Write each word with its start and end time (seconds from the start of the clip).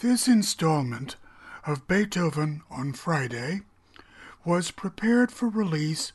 This 0.00 0.28
installment 0.28 1.16
of 1.66 1.86
Beethoven 1.86 2.62
on 2.70 2.94
Friday 2.94 3.60
was 4.46 4.70
prepared 4.70 5.30
for 5.30 5.50
release 5.50 6.12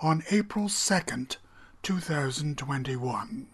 on 0.00 0.22
April 0.30 0.68
2nd, 0.68 1.36
2021. 1.82 3.46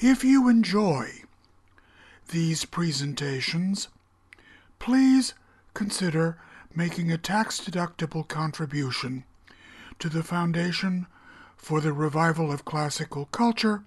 If 0.00 0.24
you 0.24 0.48
enjoy 0.48 1.22
these 2.30 2.64
presentations, 2.64 3.86
please 4.80 5.34
consider 5.72 6.36
making 6.74 7.12
a 7.12 7.18
tax-deductible 7.18 8.26
contribution 8.26 9.22
to 10.00 10.08
the 10.08 10.24
Foundation 10.24 11.06
for 11.56 11.80
the 11.80 11.92
Revival 11.92 12.50
of 12.50 12.64
Classical 12.64 13.26
Culture, 13.26 13.84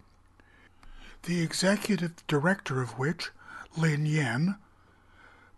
the 1.23 1.41
executive 1.41 2.25
director 2.27 2.81
of 2.81 2.97
which, 2.97 3.31
Lin 3.77 4.05
Yen, 4.07 4.55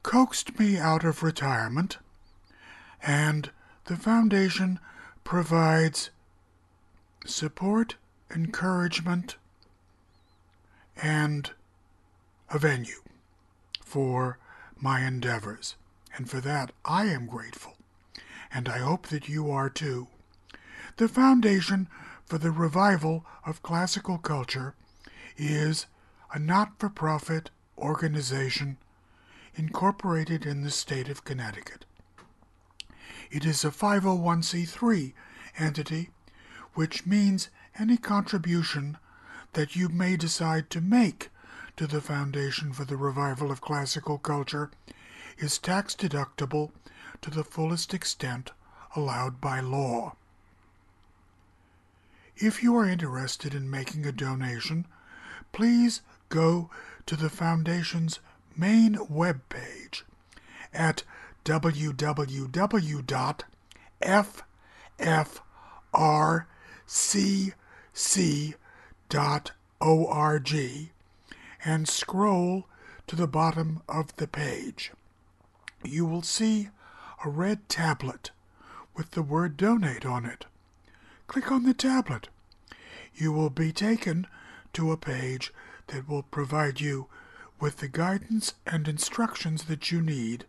coaxed 0.04 0.60
me 0.60 0.77
out 0.77 1.05
of 1.05 1.23
retirement, 1.23 1.98
and 3.02 3.52
the 3.86 3.96
Foundation 3.96 4.80
provides 5.23 6.10
support, 7.26 7.96
encouragement, 8.34 9.38
and 11.02 11.52
a 12.50 12.60
venue 12.60 13.02
for 13.82 14.38
my 14.76 15.05
endeavors. 15.05 15.76
And 16.16 16.30
for 16.30 16.41
that, 16.41 16.72
I 16.84 17.05
am 17.05 17.26
grateful. 17.26 17.77
And 18.52 18.68
I 18.68 18.80
hope 18.80 19.08
that 19.08 19.30
you 19.30 19.49
are 19.49 19.70
too. 19.70 20.08
The 20.98 21.08
Foundation 21.08 21.88
for 22.26 22.38
the 22.38 22.52
Revival 22.52 23.26
of 23.46 23.63
Classical 23.63 24.18
Culture 24.18 24.76
is 25.38 25.86
a 26.34 26.40
not 26.40 26.77
for 26.80 26.90
profit 26.90 27.49
organization 27.80 28.78
incorporated 29.56 30.46
in 30.46 30.62
the 30.62 30.72
state 30.72 31.10
of 31.10 31.24
Connecticut. 31.24 31.86
It 33.32 33.46
is 33.46 33.63
a 33.63 33.71
501c3 33.71 35.13
entity, 35.58 36.10
which 36.74 37.05
means 37.05 37.49
any 37.77 37.98
contribution 37.98 38.98
that 39.54 39.76
you 39.76 39.90
may 39.90 40.16
decide 40.16 40.70
to 40.70 40.82
make 40.82 41.30
to 41.77 41.88
the 41.88 42.02
Foundation 42.02 42.74
for 42.74 42.86
the 42.86 42.98
Revival 42.98 43.52
of 43.52 43.62
Classical 43.62 44.18
Culture 44.18 44.70
is 45.38 45.58
tax 45.58 45.96
deductible 45.96 46.71
to 47.21 47.30
the 47.30 47.43
fullest 47.43 47.93
extent 47.93 48.52
allowed 48.96 49.40
by 49.40 49.60
law. 49.60 50.16
If 52.36 52.64
you 52.64 52.76
are 52.76 52.86
interested 52.86 53.54
in 53.54 53.70
making 53.70 54.05
a 54.05 54.12
donation, 54.12 54.86
please 55.52 56.02
go 56.30 56.70
to 57.10 57.15
the 57.15 57.27
Foundation's 57.27 58.20
main 58.55 58.93
webpage 58.93 60.04
at 60.71 61.02
www.ffrcc.org 61.43 62.12
and 71.66 71.90
scroll 71.90 72.68
to 73.07 73.16
the 73.16 73.28
bottom 73.28 73.81
of 73.90 74.16
the 74.18 74.28
page. 74.28 74.91
You 75.84 76.06
will 76.06 76.22
see 76.22 76.69
a 77.25 77.30
red 77.30 77.68
tablet 77.68 78.30
with 78.96 79.09
the 79.12 79.24
word 79.24 79.57
donate 79.57 80.06
on 80.06 80.25
it. 80.25 80.46
Click 81.25 81.52
on 81.52 81.63
the 81.63 81.74
tablet. 81.74 82.30
You 83.16 83.31
will 83.31 83.50
be 83.50 83.72
taken 83.72 84.28
to 84.74 84.91
a 84.91 84.97
page 84.97 85.52
that 85.90 86.07
will 86.07 86.23
provide 86.23 86.79
you 86.79 87.07
with 87.59 87.78
the 87.78 87.88
guidance 87.88 88.53
and 88.66 88.88
instructions 88.88 89.66
that 89.66 89.91
you 89.91 90.01
need 90.01 90.46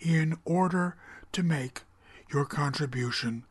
in 0.00 0.36
order 0.44 0.96
to 1.32 1.42
make 1.42 1.82
your 2.30 2.44
contribution 2.44 3.44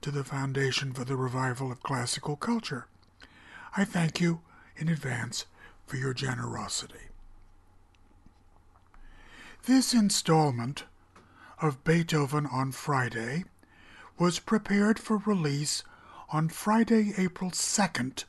to 0.00 0.10
the 0.10 0.24
Foundation 0.24 0.92
for 0.92 1.04
the 1.04 1.16
Revival 1.16 1.70
of 1.70 1.82
Classical 1.82 2.36
Culture. 2.36 2.86
I 3.76 3.84
thank 3.84 4.20
you 4.20 4.40
in 4.76 4.88
advance 4.88 5.46
for 5.86 5.96
your 5.96 6.14
generosity. 6.14 7.08
This 9.66 9.92
installment 9.92 10.84
of 11.60 11.84
Beethoven 11.84 12.46
on 12.46 12.72
Friday 12.72 13.44
was 14.18 14.38
prepared 14.38 14.98
for 14.98 15.18
release 15.18 15.82
on 16.30 16.48
Friday, 16.48 17.12
April 17.16 17.50
2nd, 17.50 18.24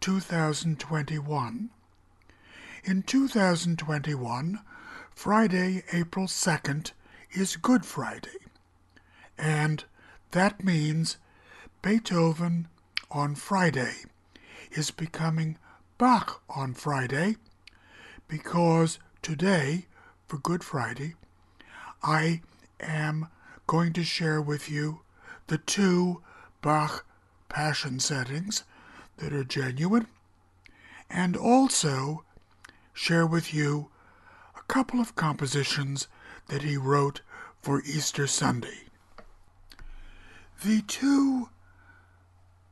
2021. 0.00 1.70
In 2.86 3.02
2021, 3.02 4.60
Friday, 5.14 5.84
April 5.94 6.26
2nd 6.26 6.92
is 7.32 7.56
Good 7.56 7.86
Friday, 7.86 8.36
and 9.38 9.84
that 10.32 10.62
means 10.62 11.16
Beethoven 11.80 12.68
on 13.10 13.36
Friday 13.36 13.94
is 14.70 14.90
becoming 14.90 15.56
Bach 15.96 16.42
on 16.50 16.74
Friday 16.74 17.36
because 18.28 18.98
today, 19.22 19.86
for 20.28 20.36
Good 20.36 20.62
Friday, 20.62 21.14
I 22.02 22.42
am 22.80 23.28
going 23.66 23.94
to 23.94 24.04
share 24.04 24.42
with 24.42 24.70
you 24.70 25.00
the 25.46 25.56
two 25.56 26.20
Bach 26.60 27.06
passion 27.48 27.98
settings 27.98 28.64
that 29.16 29.32
are 29.32 29.42
genuine 29.42 30.06
and 31.08 31.34
also 31.34 32.23
share 32.94 33.26
with 33.26 33.52
you 33.52 33.90
a 34.56 34.62
couple 34.62 35.00
of 35.00 35.16
compositions 35.16 36.08
that 36.48 36.62
he 36.62 36.76
wrote 36.76 37.20
for 37.60 37.82
Easter 37.82 38.26
Sunday. 38.26 38.84
The 40.64 40.80
two 40.82 41.50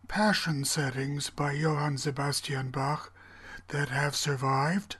passion 0.08 0.64
settings 0.64 1.28
by 1.28 1.52
Johann 1.52 1.98
Sebastian 1.98 2.70
Bach 2.70 3.12
that 3.68 3.88
have 3.88 4.14
survived 4.14 4.96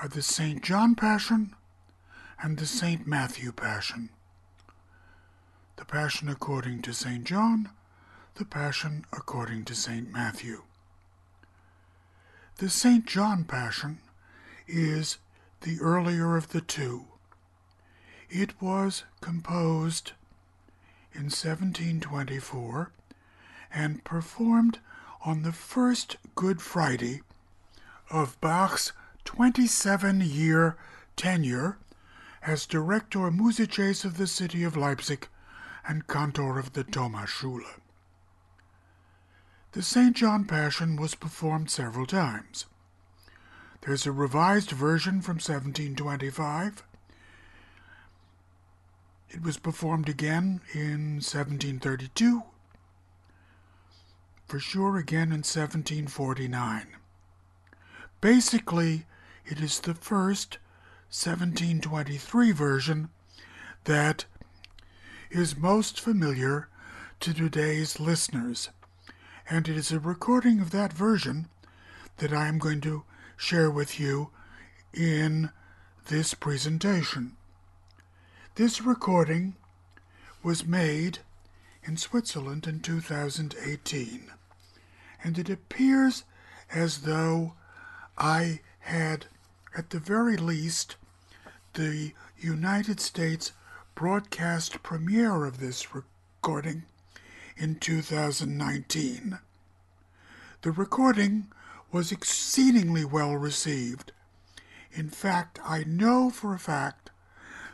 are 0.00 0.08
the 0.08 0.22
St. 0.22 0.62
John 0.62 0.94
Passion 0.94 1.54
and 2.42 2.58
the 2.58 2.66
St. 2.66 3.06
Matthew 3.06 3.52
Passion. 3.52 4.08
The 5.76 5.84
Passion 5.84 6.28
according 6.28 6.82
to 6.82 6.94
St. 6.94 7.24
John, 7.24 7.70
the 8.36 8.44
Passion 8.44 9.04
according 9.12 9.64
to 9.66 9.74
St. 9.74 10.10
Matthew. 10.10 10.62
The 12.56 12.70
St. 12.70 13.04
John 13.06 13.44
Passion 13.44 13.98
is 14.72 15.18
the 15.60 15.78
earlier 15.80 16.36
of 16.36 16.48
the 16.48 16.62
two. 16.62 17.04
It 18.30 18.60
was 18.60 19.04
composed 19.20 20.12
in 21.12 21.24
1724 21.24 22.90
and 23.72 24.02
performed 24.02 24.78
on 25.24 25.42
the 25.42 25.52
first 25.52 26.16
Good 26.34 26.62
Friday 26.62 27.20
of 28.10 28.40
Bach's 28.40 28.92
27 29.24 30.22
year 30.22 30.76
tenure 31.16 31.76
as 32.42 32.66
Director 32.66 33.30
Musices 33.30 34.04
of 34.04 34.16
the 34.16 34.26
city 34.26 34.64
of 34.64 34.76
Leipzig 34.76 35.28
and 35.86 36.06
Cantor 36.06 36.58
of 36.58 36.72
the 36.72 36.84
Thomasschule. 36.84 37.80
The 39.72 39.82
St. 39.82 40.16
John 40.16 40.44
Passion 40.44 40.96
was 40.96 41.14
performed 41.14 41.70
several 41.70 42.06
times. 42.06 42.66
There's 43.84 44.06
a 44.06 44.12
revised 44.12 44.70
version 44.70 45.22
from 45.22 45.36
1725. 45.36 46.84
It 49.28 49.42
was 49.42 49.56
performed 49.56 50.08
again 50.08 50.60
in 50.72 51.14
1732, 51.14 52.44
for 54.46 54.60
sure 54.60 54.96
again 54.98 55.32
in 55.32 55.42
1749. 55.42 56.86
Basically, 58.20 59.06
it 59.44 59.58
is 59.58 59.80
the 59.80 59.94
first 59.94 60.58
1723 61.10 62.52
version 62.52 63.08
that 63.82 64.26
is 65.28 65.56
most 65.56 65.98
familiar 65.98 66.68
to 67.18 67.34
today's 67.34 67.98
listeners, 67.98 68.70
and 69.50 69.68
it 69.68 69.76
is 69.76 69.90
a 69.90 69.98
recording 69.98 70.60
of 70.60 70.70
that 70.70 70.92
version 70.92 71.48
that 72.18 72.32
I 72.32 72.46
am 72.46 72.58
going 72.58 72.80
to 72.82 73.02
share 73.42 73.68
with 73.68 73.98
you 73.98 74.30
in 74.94 75.50
this 76.06 76.32
presentation. 76.32 77.32
This 78.54 78.80
recording 78.80 79.56
was 80.44 80.64
made 80.64 81.18
in 81.82 81.96
Switzerland 81.96 82.68
in 82.68 82.78
2018, 82.78 84.30
and 85.24 85.38
it 85.40 85.50
appears 85.50 86.22
as 86.70 86.98
though 87.00 87.54
I 88.16 88.60
had, 88.78 89.26
at 89.76 89.90
the 89.90 89.98
very 89.98 90.36
least, 90.36 90.94
the 91.72 92.12
United 92.38 93.00
States 93.00 93.50
broadcast 93.96 94.84
premiere 94.84 95.44
of 95.44 95.58
this 95.58 95.88
recording 95.92 96.84
in 97.56 97.74
2019. 97.74 99.40
The 100.62 100.70
recording 100.70 101.48
was 101.92 102.10
exceedingly 102.10 103.04
well 103.04 103.36
received. 103.36 104.12
In 104.92 105.10
fact, 105.10 105.58
I 105.64 105.84
know 105.84 106.30
for 106.30 106.54
a 106.54 106.58
fact 106.58 107.10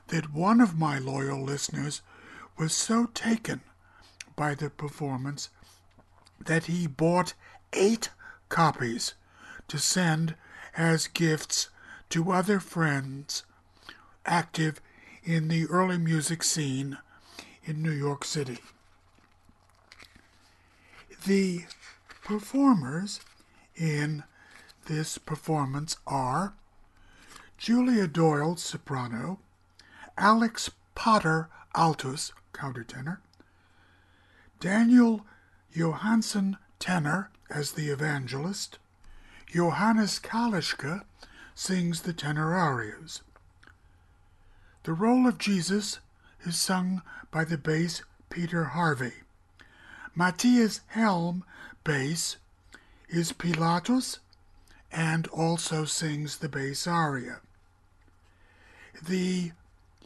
that 0.08 0.34
one 0.34 0.60
of 0.60 0.78
my 0.78 0.98
loyal 0.98 1.42
listeners 1.42 2.02
was 2.58 2.72
so 2.74 3.06
taken 3.06 3.60
by 4.36 4.54
the 4.54 4.70
performance 4.70 5.50
that 6.44 6.64
he 6.64 6.86
bought 6.86 7.34
eight 7.72 8.10
copies 8.48 9.14
to 9.68 9.78
send 9.78 10.34
as 10.76 11.06
gifts 11.06 11.68
to 12.10 12.32
other 12.32 12.58
friends 12.58 13.44
active 14.24 14.80
in 15.22 15.48
the 15.48 15.66
early 15.66 15.98
music 15.98 16.42
scene 16.42 16.98
in 17.64 17.82
New 17.82 17.92
York 17.92 18.24
City. 18.24 18.58
The 21.26 21.64
performers 22.24 23.20
in 23.78 24.24
this 24.86 25.18
performance 25.18 25.96
are 26.06 26.54
Julia 27.56 28.06
Doyle, 28.06 28.56
soprano, 28.56 29.38
Alex 30.16 30.70
Potter, 30.94 31.48
altus, 31.74 32.32
countertenor, 32.52 33.18
Daniel 34.60 35.24
Johansson, 35.72 36.56
tenor, 36.78 37.30
as 37.50 37.72
the 37.72 37.88
evangelist, 37.88 38.78
Johannes 39.46 40.18
Kaleschke 40.18 41.02
sings 41.54 42.02
the 42.02 42.12
tenor 42.12 42.54
arias. 42.54 43.22
The 44.82 44.92
role 44.92 45.26
of 45.26 45.38
Jesus 45.38 46.00
is 46.44 46.58
sung 46.58 47.02
by 47.30 47.44
the 47.44 47.58
bass 47.58 48.02
Peter 48.30 48.64
Harvey. 48.64 49.12
Matthias 50.14 50.80
Helm, 50.88 51.44
bass, 51.84 52.36
is 53.08 53.32
Pilatus 53.32 54.18
and 54.92 55.26
also 55.28 55.84
sings 55.84 56.38
the 56.38 56.48
bass 56.48 56.86
aria. 56.86 57.40
The, 59.06 59.52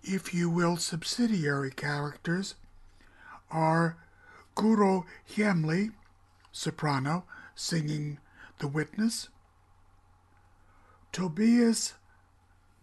if 0.02 0.34
you 0.34 0.50
will, 0.50 0.76
subsidiary 0.76 1.70
characters 1.70 2.54
are 3.50 3.96
Guro 4.56 5.04
Hjemli, 5.34 5.93
soprano, 6.52 7.25
singing 7.54 8.19
The 8.58 8.69
Witness, 8.69 9.28
Tobias 11.12 11.94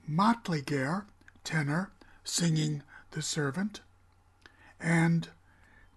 Matliger, 0.10 1.06
tenor, 1.44 1.92
singing 2.24 2.84
The 3.12 3.22
Servant, 3.22 3.82
and 4.80 5.30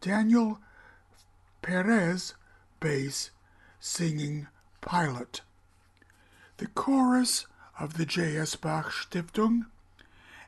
Daniel 0.00 0.58
Perez, 1.62 2.34
bass, 2.80 3.30
singing 3.84 4.46
Pilate. 4.80 5.40
The 6.58 6.68
chorus 6.68 7.46
of 7.80 7.98
the 7.98 8.06
J.S. 8.06 8.54
Bach 8.54 8.92
Stiftung 8.92 9.66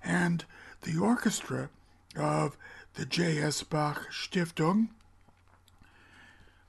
and 0.04 0.44
the 0.82 0.96
orchestra 0.96 1.68
of 2.16 2.56
the 2.94 3.04
J.S. 3.04 3.64
Bach 3.64 4.06
Stiftung, 4.12 4.90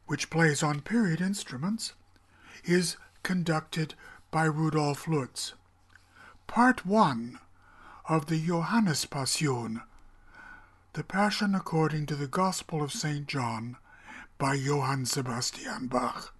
which 0.08 0.32
plays 0.32 0.64
on 0.64 0.82
period 0.82 1.22
instruments, 1.22 1.94
is 2.64 2.98
conducted 3.22 3.94
by 4.32 4.46
Rudolf 4.46 5.08
Lutz. 5.08 5.54
Part 6.48 6.84
1 6.84 7.38
of 8.10 8.26
the 8.26 8.44
Johannes 8.44 9.06
Passion, 9.06 9.84
the 10.94 11.04
Passion 11.04 11.54
according 11.54 12.08
to 12.08 12.16
the 12.16 12.28
Gospel 12.28 12.82
of 12.82 12.92
St. 12.92 13.28
John, 13.28 13.78
by 14.40 14.56
Johann 14.56 15.06
Sebastian 15.06 15.86
Bach. 15.88 16.35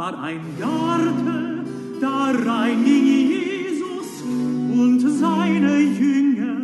war 0.00 0.18
ein 0.22 0.40
Garten, 0.58 1.60
da 2.00 2.30
rein 2.30 2.82
ging 2.82 3.06
Jesus 3.06 4.22
und 4.72 4.98
seine 4.98 5.78
Jünger. 5.78 6.56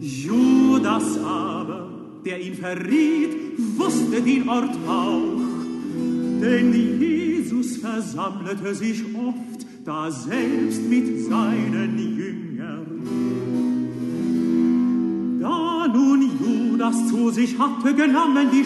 Judas 0.00 1.18
aber, 1.24 1.90
der 2.24 2.40
ihn 2.40 2.54
verriet, 2.54 3.32
wusste 3.78 4.22
den 4.22 4.48
Ort 4.48 4.76
auch, 4.86 5.40
denn 6.40 6.72
Jesus 6.72 7.78
versammelte 7.78 8.76
sich 8.76 9.02
oft 9.16 9.66
da 9.84 10.08
selbst 10.08 10.88
mit 10.88 11.24
seinen 11.24 11.98
Jüngern. 12.16 12.86
Da 15.40 15.88
nun 15.88 16.30
Judas 16.40 17.08
zu 17.08 17.30
sich 17.30 17.58
hatte 17.58 17.92
genommen 17.92 18.46
die 18.52 18.64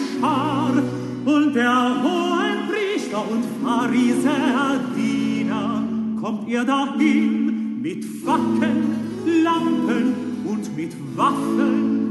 Wacken, 8.25 9.43
Lampen 9.43 10.13
und 10.45 10.77
mit 10.77 10.93
Waffen. 11.17 12.03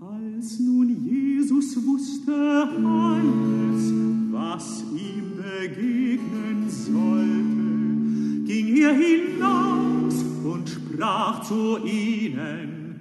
Als 0.00 0.58
nun 0.60 0.88
Jesus 1.04 1.76
wusste 1.86 2.32
alles, 2.32 3.92
was 4.30 4.84
ihm 4.92 5.36
begegnen 5.36 6.68
sollte, 6.68 8.46
ging 8.46 8.76
er 8.78 8.94
hinaus 8.94 10.24
und 10.44 10.68
sprach 10.68 11.42
zu 11.42 11.78
ihnen, 11.84 13.00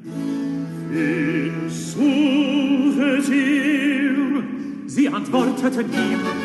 Wen 0.90 1.70
suchet 1.70 3.30
ihr? 3.30 4.44
Sie 4.88 5.08
antworteten 5.08 5.86
ihm, 5.92 6.43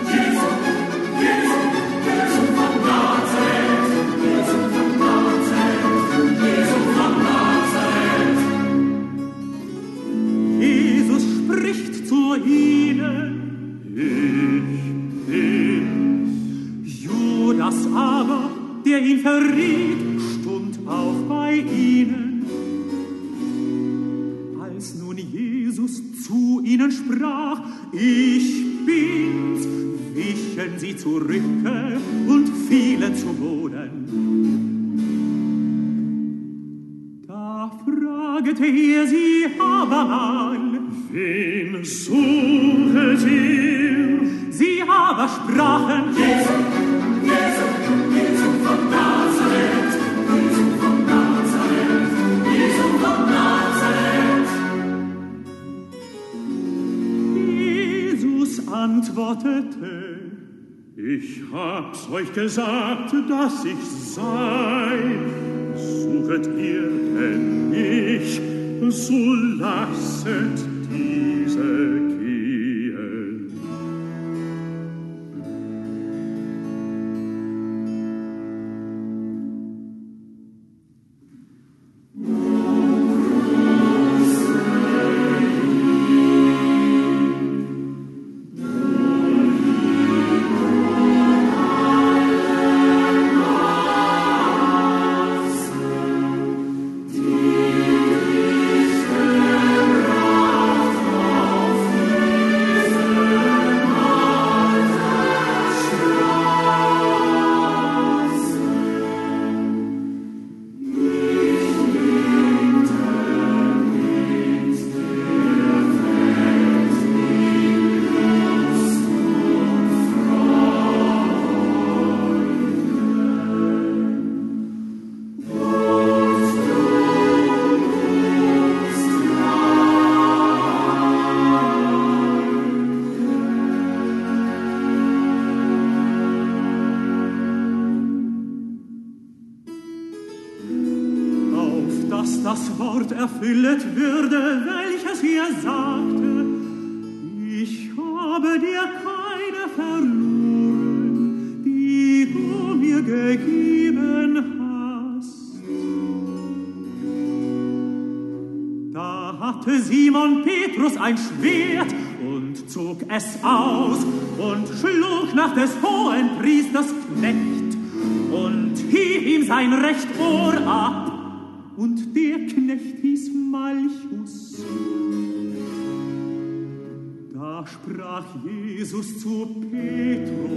sprach 178.19 178.35
Jesus 178.45 179.21
zu 179.21 179.47
Petro, 179.71 180.51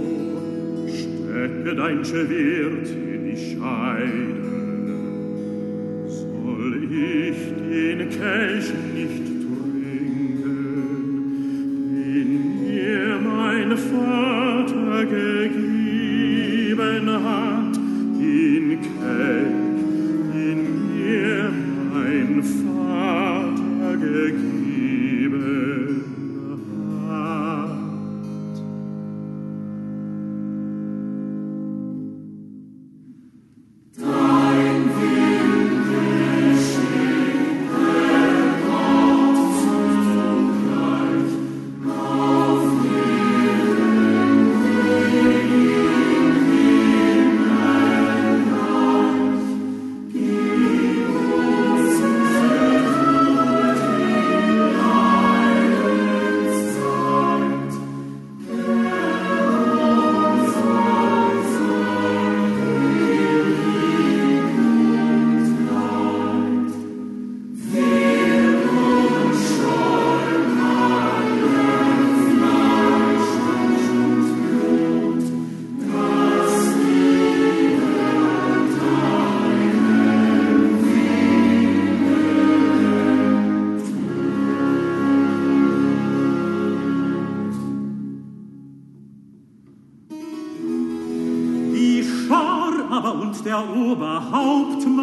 stecke 0.88 1.76
dein 1.76 2.04
Schwert 2.04 2.88
in 2.88 3.24
die 3.26 3.36
Scheide. 3.36 4.42
Soll 6.08 6.84
ich 6.84 7.38
den 7.68 8.10
Kelch 8.10 8.72
nicht 8.94 9.31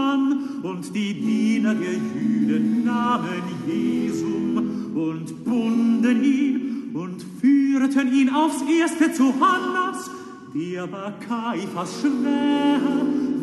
Oberhauptmann, 0.09 0.59
und 0.63 0.95
die 0.95 1.13
Diener 1.13 1.75
der 1.75 1.93
Jüden 1.93 2.83
nahmen 2.83 3.43
Jesum 3.67 4.95
und 4.95 5.45
bunden 5.45 6.23
ihn 6.23 6.91
und 6.93 7.23
führten 7.39 8.13
ihn 8.13 8.29
aufs 8.29 8.61
Erste 8.63 9.13
zu 9.13 9.33
Hannas, 9.39 10.09
der 10.53 10.91
war 10.91 11.13
Kaiphas 11.19 12.01
schwer, 12.01 12.79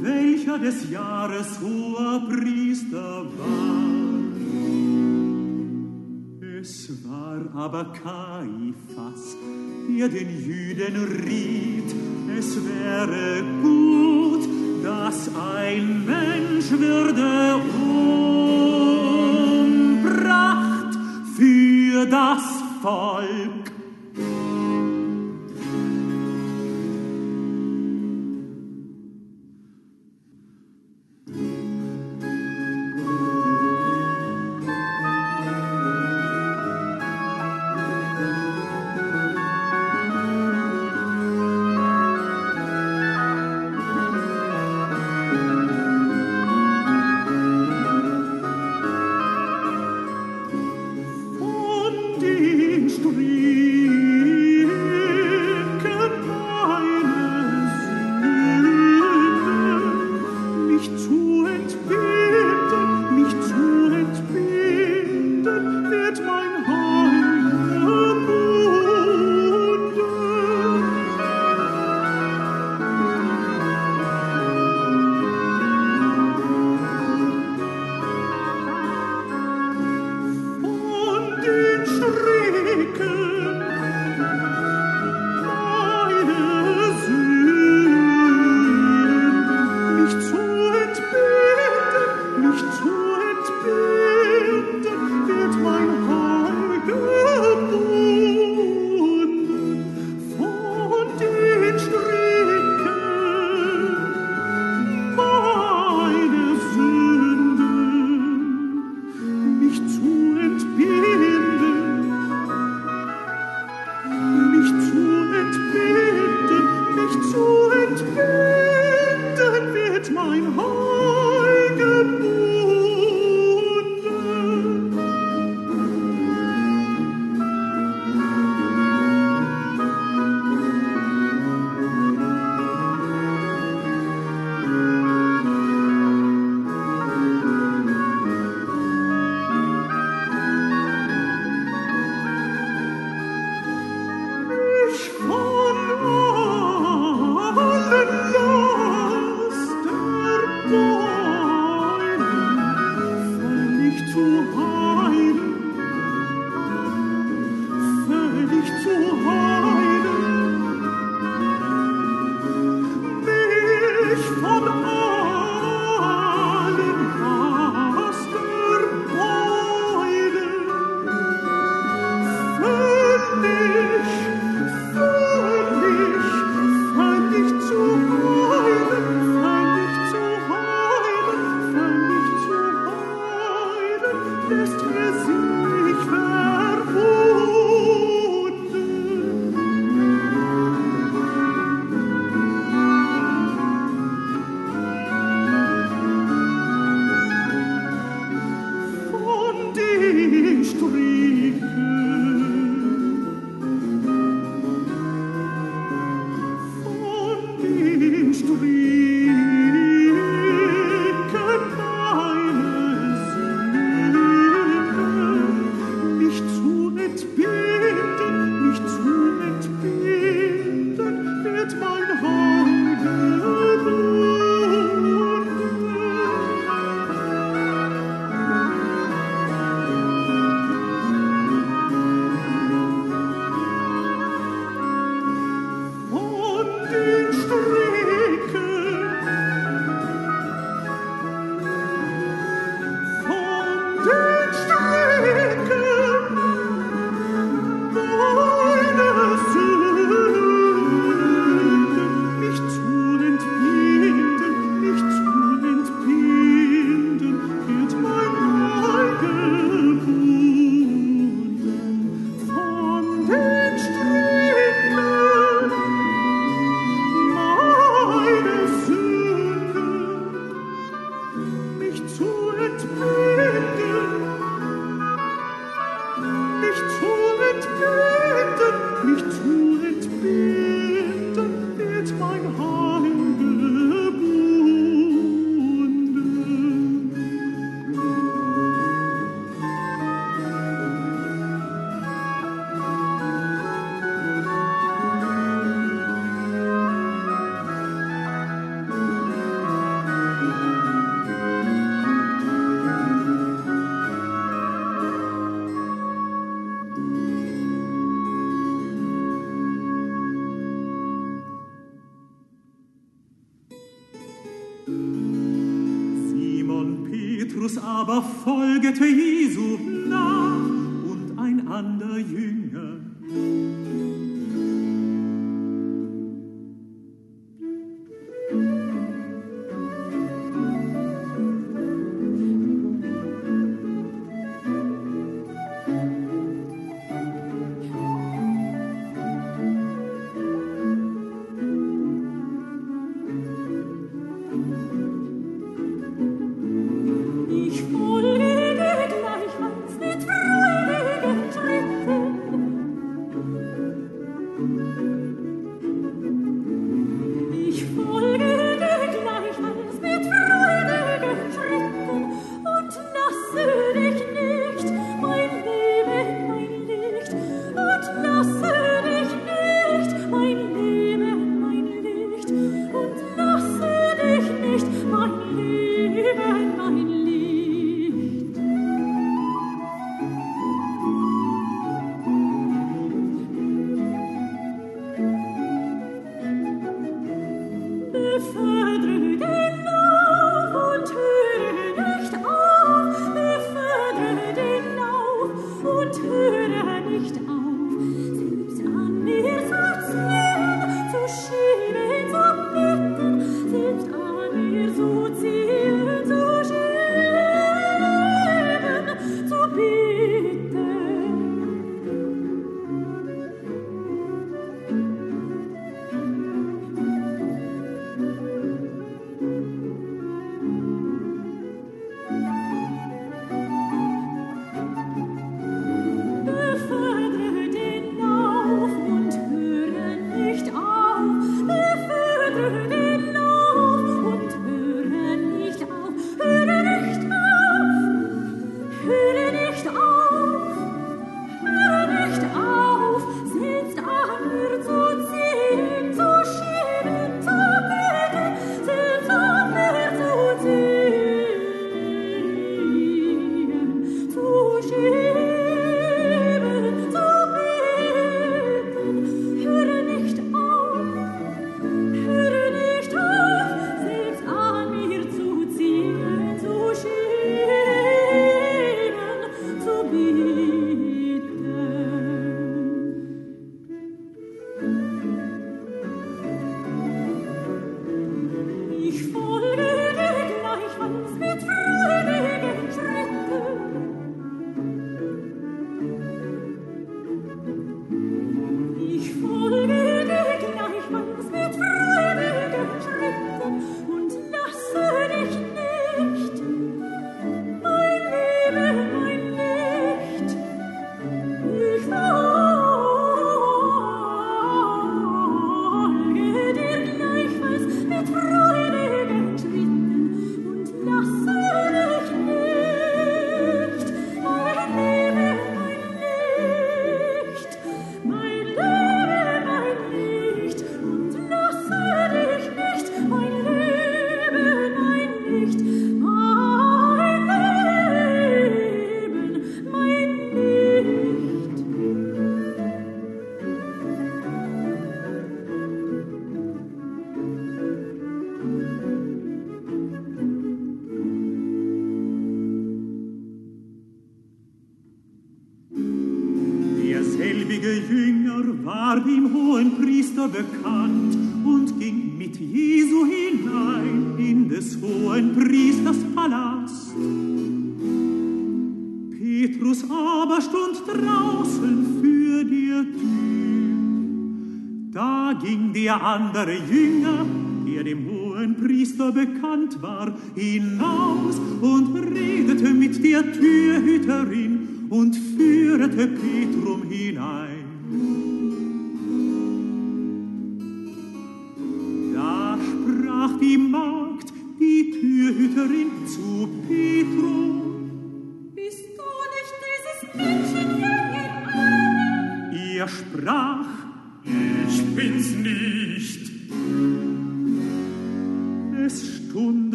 welcher 0.00 0.58
des 0.58 0.90
Jahres 0.90 1.60
hoher 1.60 2.22
Priester 2.28 3.26
war. 3.38 3.94
Es 6.60 6.90
war 7.06 7.62
aber 7.62 7.92
Kaiphas, 7.92 9.36
der 9.88 10.08
den 10.08 10.30
Jüden 10.44 10.96
riet, 11.26 11.94
es 12.36 12.56
wäre 12.56 13.44
gut, 13.62 14.23
dass 14.84 15.30
ein 15.34 16.04
Mensch 16.04 16.70
würde 16.70 17.56
umbracht 19.96 20.98
für 21.36 22.04
das 22.04 22.42
Volk. 22.82 23.63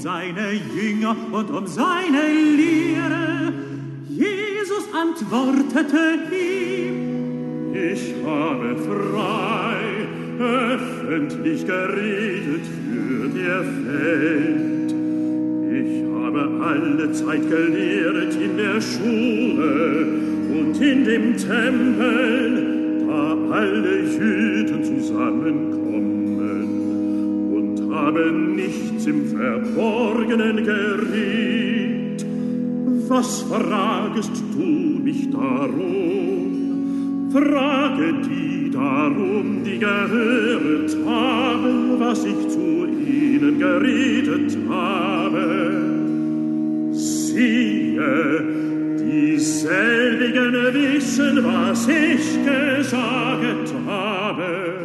Seine 0.00 0.52
Jünger 0.52 1.14
und 1.30 1.50
um 1.50 1.66
seine 1.66 2.22
Lehre. 2.56 3.52
Jesus 4.08 4.84
antwortete 4.94 6.18
ihm, 6.32 7.74
Ich 7.74 8.14
habe 8.24 8.76
frei, 8.76 9.76
öffentlich 10.38 11.66
geredet 11.66 12.64
für 12.88 13.28
der 13.28 13.60
Welt. 13.86 14.94
Ich 15.70 16.04
habe 16.14 16.50
alle 16.64 17.12
Zeit 17.12 17.48
gelehrt 17.50 18.34
in 18.36 18.56
der 18.56 18.80
Schule 18.80 20.06
und 20.50 20.80
in 20.80 21.04
dem 21.04 21.36
Tempel, 21.36 23.06
da 23.06 23.54
alle 23.54 24.00
Jüden 24.00 24.82
zusammenkommen 24.82 25.79
und 28.00 28.06
habe 28.06 28.32
nichts 28.32 29.06
im 29.06 29.26
Verborgenen 29.26 30.64
geredet. 30.64 32.26
Was 33.08 33.42
fragest 33.42 34.42
du 34.52 35.00
mich 35.02 35.30
darum? 35.30 37.28
Frage 37.32 38.14
die 38.28 38.70
darum, 38.70 39.62
die 39.64 39.78
gehört 39.78 40.96
haben, 41.06 41.98
was 41.98 42.24
ich 42.24 42.48
zu 42.48 42.86
ihnen 42.86 43.58
geredet 43.58 44.56
habe. 44.68 45.72
Siehe, 46.92 48.42
dieselbigen 48.98 50.54
wissen, 50.74 51.44
was 51.44 51.88
ich 51.88 52.44
gesagt 52.44 53.74
habe. 53.86 54.80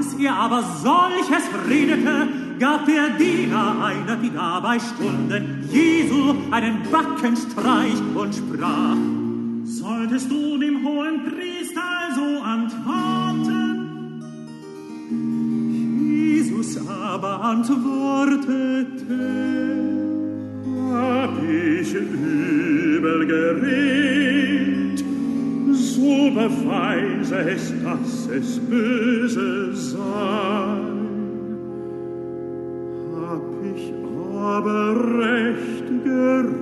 Als 0.00 0.14
er 0.14 0.34
aber 0.34 0.62
solches 0.82 1.44
redete, 1.68 2.26
gab 2.58 2.86
der 2.86 3.10
Diener 3.18 3.84
einer, 3.84 4.16
die 4.16 4.30
dabei 4.30 4.78
stunden, 4.78 5.68
Jesu 5.70 6.36
einen 6.50 6.78
Backenstreich 6.90 8.00
und 8.14 8.34
sprach, 8.34 8.96
Solltest 9.64 10.30
du 10.30 10.56
dem 10.56 10.82
hohen 10.86 11.24
Priester 11.26 11.82
also 12.08 12.42
antworten? 12.42 14.22
Jesus 16.14 16.78
aber 16.88 17.44
antwortete, 17.44 18.40
Hab 20.94 21.42
ich 21.42 21.92
übel 21.92 23.26
geredet, 23.26 24.59
so 25.74 26.30
beweise 26.30 27.50
es, 27.50 27.72
dass 27.82 28.28
es 28.28 28.58
böse 28.58 29.74
sei. 29.74 30.78
Hab 33.20 33.42
ich 33.74 33.92
aber 34.36 34.96
recht 35.18 35.88
geredet, 36.04 36.56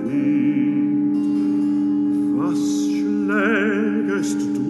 was 2.37 2.59
schlägest 2.89 4.41
du 4.55 4.68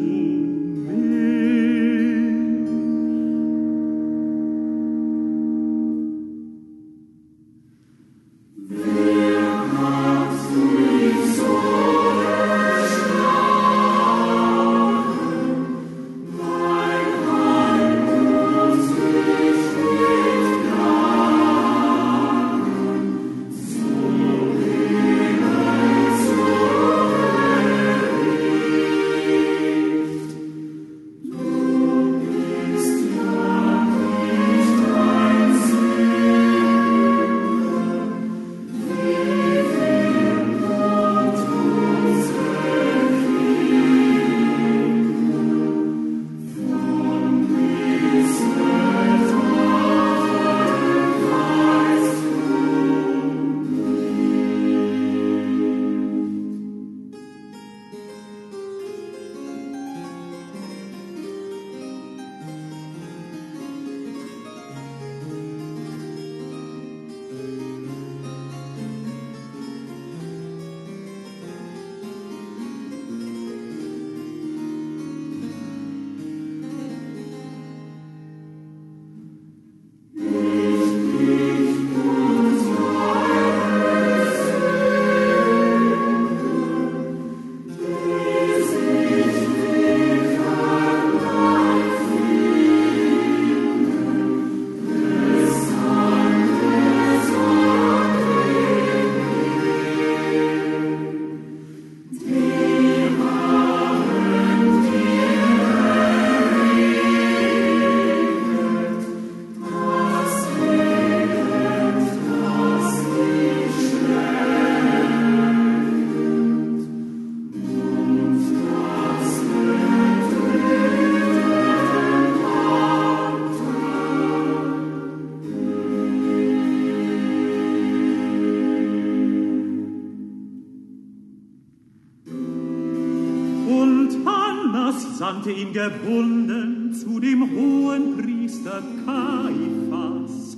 sandte 135.30 135.51
ihn 135.51 135.71
gebunden 135.73 136.91
zu 136.91 137.19
dem 137.19 137.51
hohen 137.51 138.17
Priester 138.17 138.82
Kaiphas. 139.05 140.57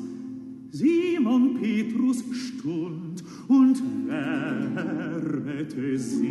Simon 0.71 1.59
Petrus 1.59 2.23
stund 2.31 3.21
und 3.49 3.81
wehrete 4.07 5.97
sich. 5.99 6.29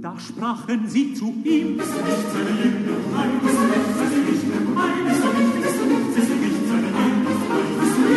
Da 0.00 0.16
sprachen 0.16 0.86
sie 0.86 1.12
zu 1.14 1.34
ihm, 1.42 1.76
Bist 1.76 1.90
du 1.90 2.04
nicht 2.04 2.30
seine 2.32 2.50
Linde, 2.62 2.94
Heil, 3.16 3.30
bist 3.42 3.58
du 3.58 3.64
nicht 3.66 3.90
seine 3.98 4.18
Lichte, 4.30 4.56
Heil, 4.76 4.98
bist 5.08 5.22
du 5.24 5.28
nicht, 5.38 5.54
bist 5.60 5.78
du 5.80 5.84
nicht, 5.90 6.14
bist 6.14 6.30
du 6.30 6.34
nicht 6.36 6.68
seine 6.68 6.86
Linde, 6.86 7.32
Heil, 7.48 7.66
bist 7.80 7.96
du 7.96 8.02
nicht, 8.02 8.07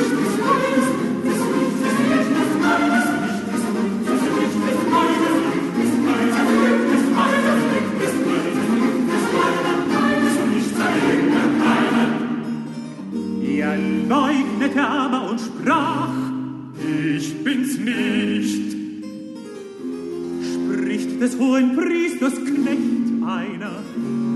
nicht. 17.84 18.72
spricht 20.54 21.22
des 21.22 21.38
hohen 21.38 21.76
Priesters 21.76 22.36
Knecht 22.36 23.02
einer, 23.26 23.84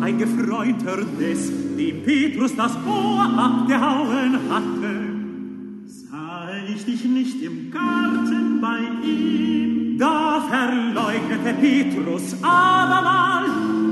ein 0.02 0.18
Gefreunter 0.18 0.98
des, 1.20 1.52
dem 1.78 2.04
Petrus 2.04 2.56
das 2.56 2.72
Ohr 2.88 3.22
abgehauen 3.22 4.38
hatte. 4.50 5.16
Sah 5.88 6.50
ich 6.74 6.86
dich 6.86 7.04
nicht 7.06 7.42
im 7.42 7.72
Garten 7.72 8.62
bei 8.62 8.80
ihm. 9.08 9.98
Da 9.98 10.42
verleugnete 10.50 11.54
Petrus 11.60 12.36
abermal 12.42 13.46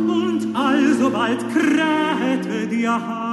und 0.08 0.56
alsobald 0.56 1.40
krähte 1.54 2.68
der 2.68 2.92
Hahn. 2.92 3.33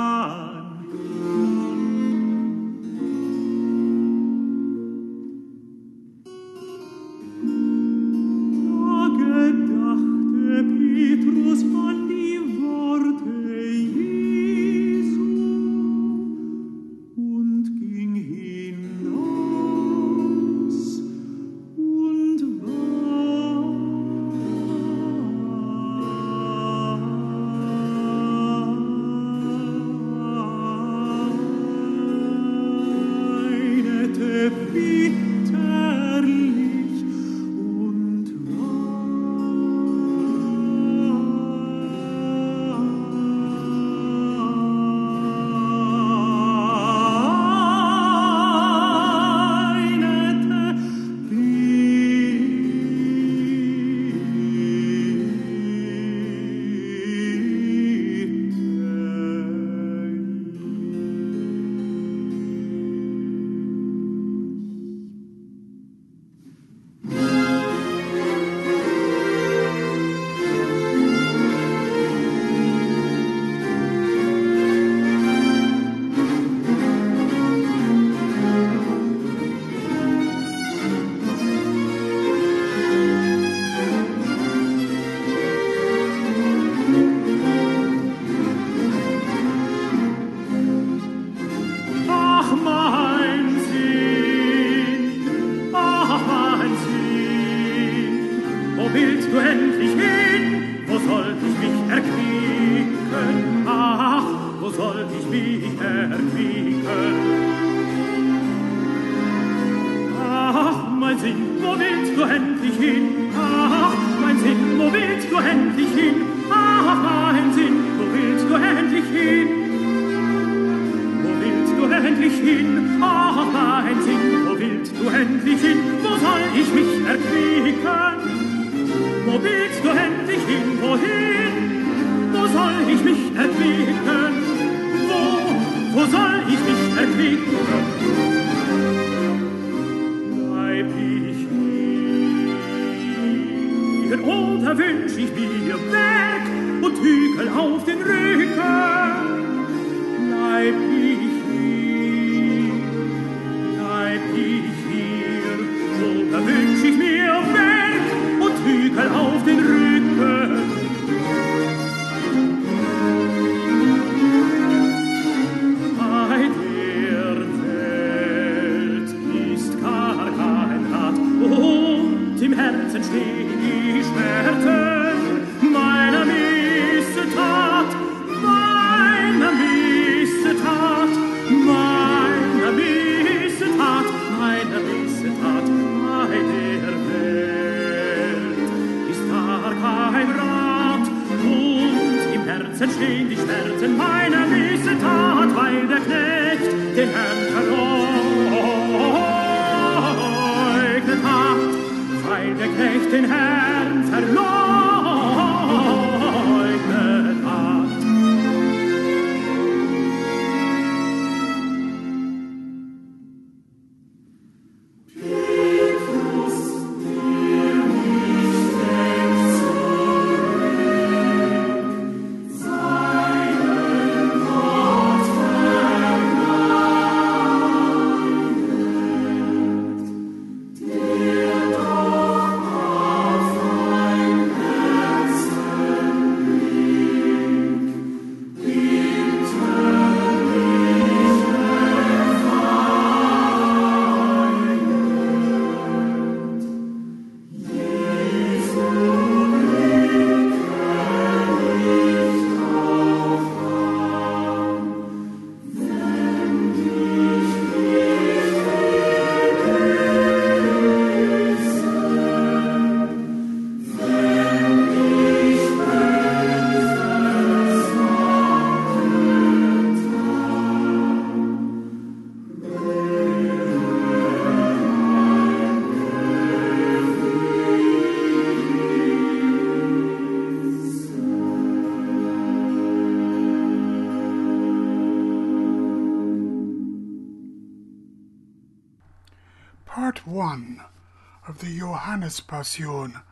Passion, 292.38 293.22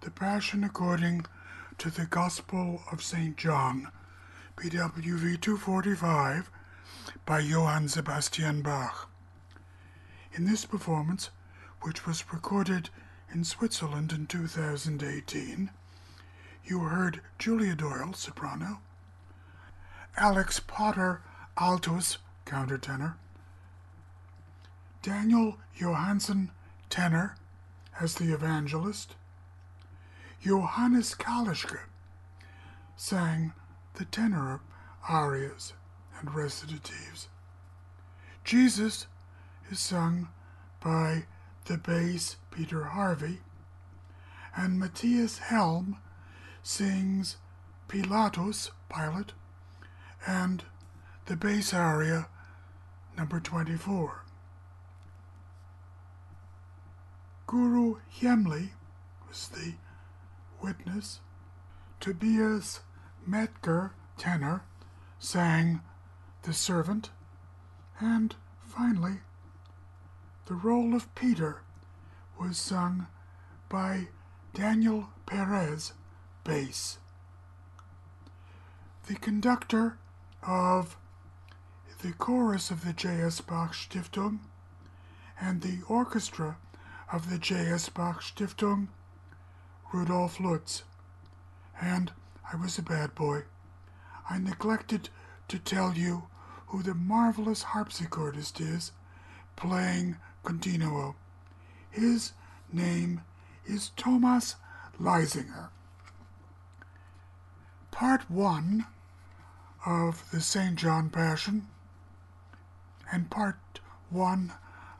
the 0.00 0.10
Passion 0.10 0.64
according 0.64 1.24
to 1.78 1.88
the 1.88 2.04
Gospel 2.06 2.82
of 2.90 3.00
St. 3.00 3.36
John, 3.36 3.92
BWV 4.56 5.40
245, 5.40 6.50
by 7.24 7.38
Johann 7.38 7.86
Sebastian 7.86 8.60
Bach. 8.60 9.08
In 10.32 10.46
this 10.46 10.64
performance, 10.64 11.30
which 11.82 12.06
was 12.06 12.32
recorded 12.32 12.90
in 13.32 13.44
Switzerland 13.44 14.10
in 14.10 14.26
2018, 14.26 15.70
you 16.64 16.80
heard 16.80 17.20
Julia 17.38 17.76
Doyle, 17.76 18.14
soprano, 18.14 18.80
Alex 20.16 20.58
Potter, 20.58 21.22
altus, 21.56 22.16
countertenor, 22.46 23.14
Daniel 25.02 25.58
Johannsen, 25.78 26.50
tenor, 26.90 27.36
as 28.00 28.14
the 28.14 28.32
evangelist, 28.32 29.14
Johannes 30.42 31.14
Kaleschke 31.14 31.80
sang 32.96 33.52
the 33.94 34.04
tenor 34.04 34.60
arias 35.08 35.72
and 36.18 36.28
recitatives. 36.30 37.28
Jesus 38.44 39.06
is 39.70 39.80
sung 39.80 40.28
by 40.82 41.24
the 41.64 41.78
bass 41.78 42.36
Peter 42.50 42.84
Harvey, 42.84 43.40
and 44.56 44.78
Matthias 44.78 45.38
Helm 45.38 45.96
sings 46.62 47.36
Pilatus, 47.88 48.70
Pilate, 48.88 49.32
and 50.26 50.64
the 51.26 51.36
bass 51.36 51.72
aria 51.72 52.28
number 53.16 53.40
24. 53.40 54.23
Guro 57.54 58.00
Hjemli 58.12 58.70
was 59.28 59.46
the 59.46 59.74
witness. 60.60 61.20
Tobias 62.00 62.80
Mäthger, 63.28 63.92
tenor, 64.16 64.64
sang 65.20 65.80
The 66.42 66.52
Servant, 66.52 67.10
and 68.00 68.34
finally, 68.58 69.20
the 70.46 70.54
role 70.54 70.96
of 70.96 71.14
Peter 71.14 71.62
was 72.40 72.58
sung 72.58 73.06
by 73.68 74.08
Daniel 74.52 75.10
Perez, 75.24 75.92
bass. 76.42 76.98
The 79.06 79.14
conductor 79.14 79.96
of 80.42 80.96
the 82.02 82.14
chorus 82.14 82.72
of 82.72 82.84
the 82.84 82.92
J.S. 82.92 83.40
Bach 83.40 83.74
Stiftung 83.74 84.40
and 85.40 85.62
the 85.62 85.82
orchestra 85.86 86.56
of 87.14 87.30
the 87.30 87.38
J.S. 87.38 87.88
Bach 87.90 88.22
Stiftung, 88.22 88.88
Rudolf 89.92 90.40
Lutz. 90.40 90.82
And 91.80 92.10
I 92.52 92.56
was 92.56 92.76
a 92.76 92.82
bad 92.82 93.14
boy. 93.14 93.42
I 94.28 94.38
neglected 94.38 95.10
to 95.46 95.60
tell 95.60 95.94
you 95.94 96.24
who 96.66 96.82
the 96.82 96.92
marvelous 96.92 97.66
harpsichordist 97.66 98.60
is 98.60 98.90
playing 99.54 100.16
continuo. 100.42 101.14
His 101.88 102.32
name 102.72 103.20
is 103.64 103.92
Thomas 103.96 104.56
Leininger. 105.00 105.68
Part 107.92 108.28
1 108.28 108.86
of 109.86 110.28
the 110.32 110.40
St. 110.40 110.74
John 110.74 111.10
Passion 111.10 111.68
and 113.12 113.30
Part 113.30 113.78
1 114.10 114.52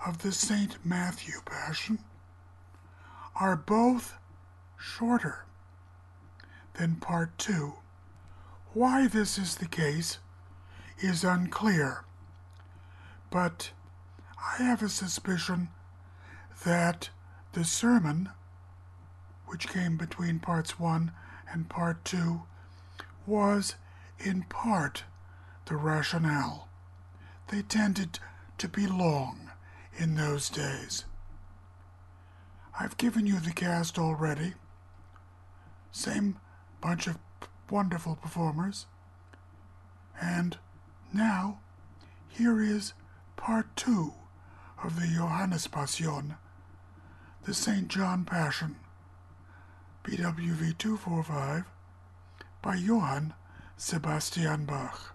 of 0.05 0.19
the 0.19 0.33
St. 0.33 0.85
Matthew 0.85 1.41
Passion 1.47 1.99
are 3.41 3.57
both 3.57 4.15
shorter 4.77 5.47
than 6.75 6.97
Part 6.97 7.39
2. 7.39 7.73
Why 8.75 9.07
this 9.09 9.39
is 9.39 9.57
the 9.57 9.67
case 9.67 10.19
is 10.99 11.25
unclear, 11.25 12.05
but 13.31 13.71
I 14.39 14.63
have 14.63 14.83
a 14.83 14.91
suspicion 14.91 15.69
that 16.65 17.09
the 17.53 17.65
sermon, 17.65 18.29
which 19.47 19.69
came 19.69 19.97
between 19.97 20.39
parts 20.39 20.79
1 20.79 21.13
and 21.51 21.69
part 21.71 22.05
2, 22.05 22.43
was 23.27 23.77
in 24.19 24.43
part 24.43 25.05
the 25.65 25.77
rationale. 25.77 26.69
They 27.49 27.63
tended 27.63 28.19
to 28.59 28.69
be 28.69 28.87
long 28.87 29.44
in 29.97 30.17
those 30.17 30.49
days. 30.49 31.05
I've 32.79 32.97
given 32.97 33.27
you 33.27 33.39
the 33.39 33.53
cast 33.53 33.99
already. 33.99 34.55
Same 35.93 36.39
bunch 36.81 37.07
of 37.07 37.19
wonderful 37.71 38.17
performers. 38.17 38.87
And 40.21 40.59
now, 41.13 41.61
here 42.29 42.61
is 42.61 42.95
part 43.37 43.77
two 43.77 44.15
of 44.83 45.01
the 45.01 45.07
Johannes 45.07 45.67
Passion, 45.67 46.35
the 47.45 47.55
St. 47.55 47.89
John 47.89 48.25
Passion, 48.25 48.77
BWV 50.03 50.77
245, 50.77 51.65
by 52.61 52.75
Johann 52.75 53.35
Sebastian 53.77 54.65
Bach. 54.67 55.14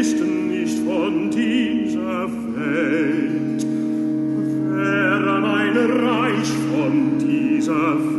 Christen 0.00 0.48
nicht 0.48 0.78
von 0.78 1.30
dieser 1.30 2.26
Welt, 2.56 3.62
wären 4.74 5.44
ein 5.44 5.76
Reich 5.76 6.48
von 6.72 7.18
dieser 7.18 7.98
Welt. 7.98 8.09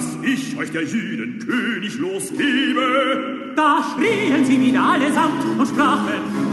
dass 0.00 0.16
ich 0.22 0.56
euch 0.56 0.70
der 0.70 0.84
Jüden 0.84 1.38
König 1.46 1.98
losgebe. 1.98 3.52
Da 3.54 3.84
schrien 3.92 4.44
sie 4.44 4.58
wieder 4.60 4.82
allesamt 4.82 5.44
und 5.58 5.66
sprachen, 5.66 6.49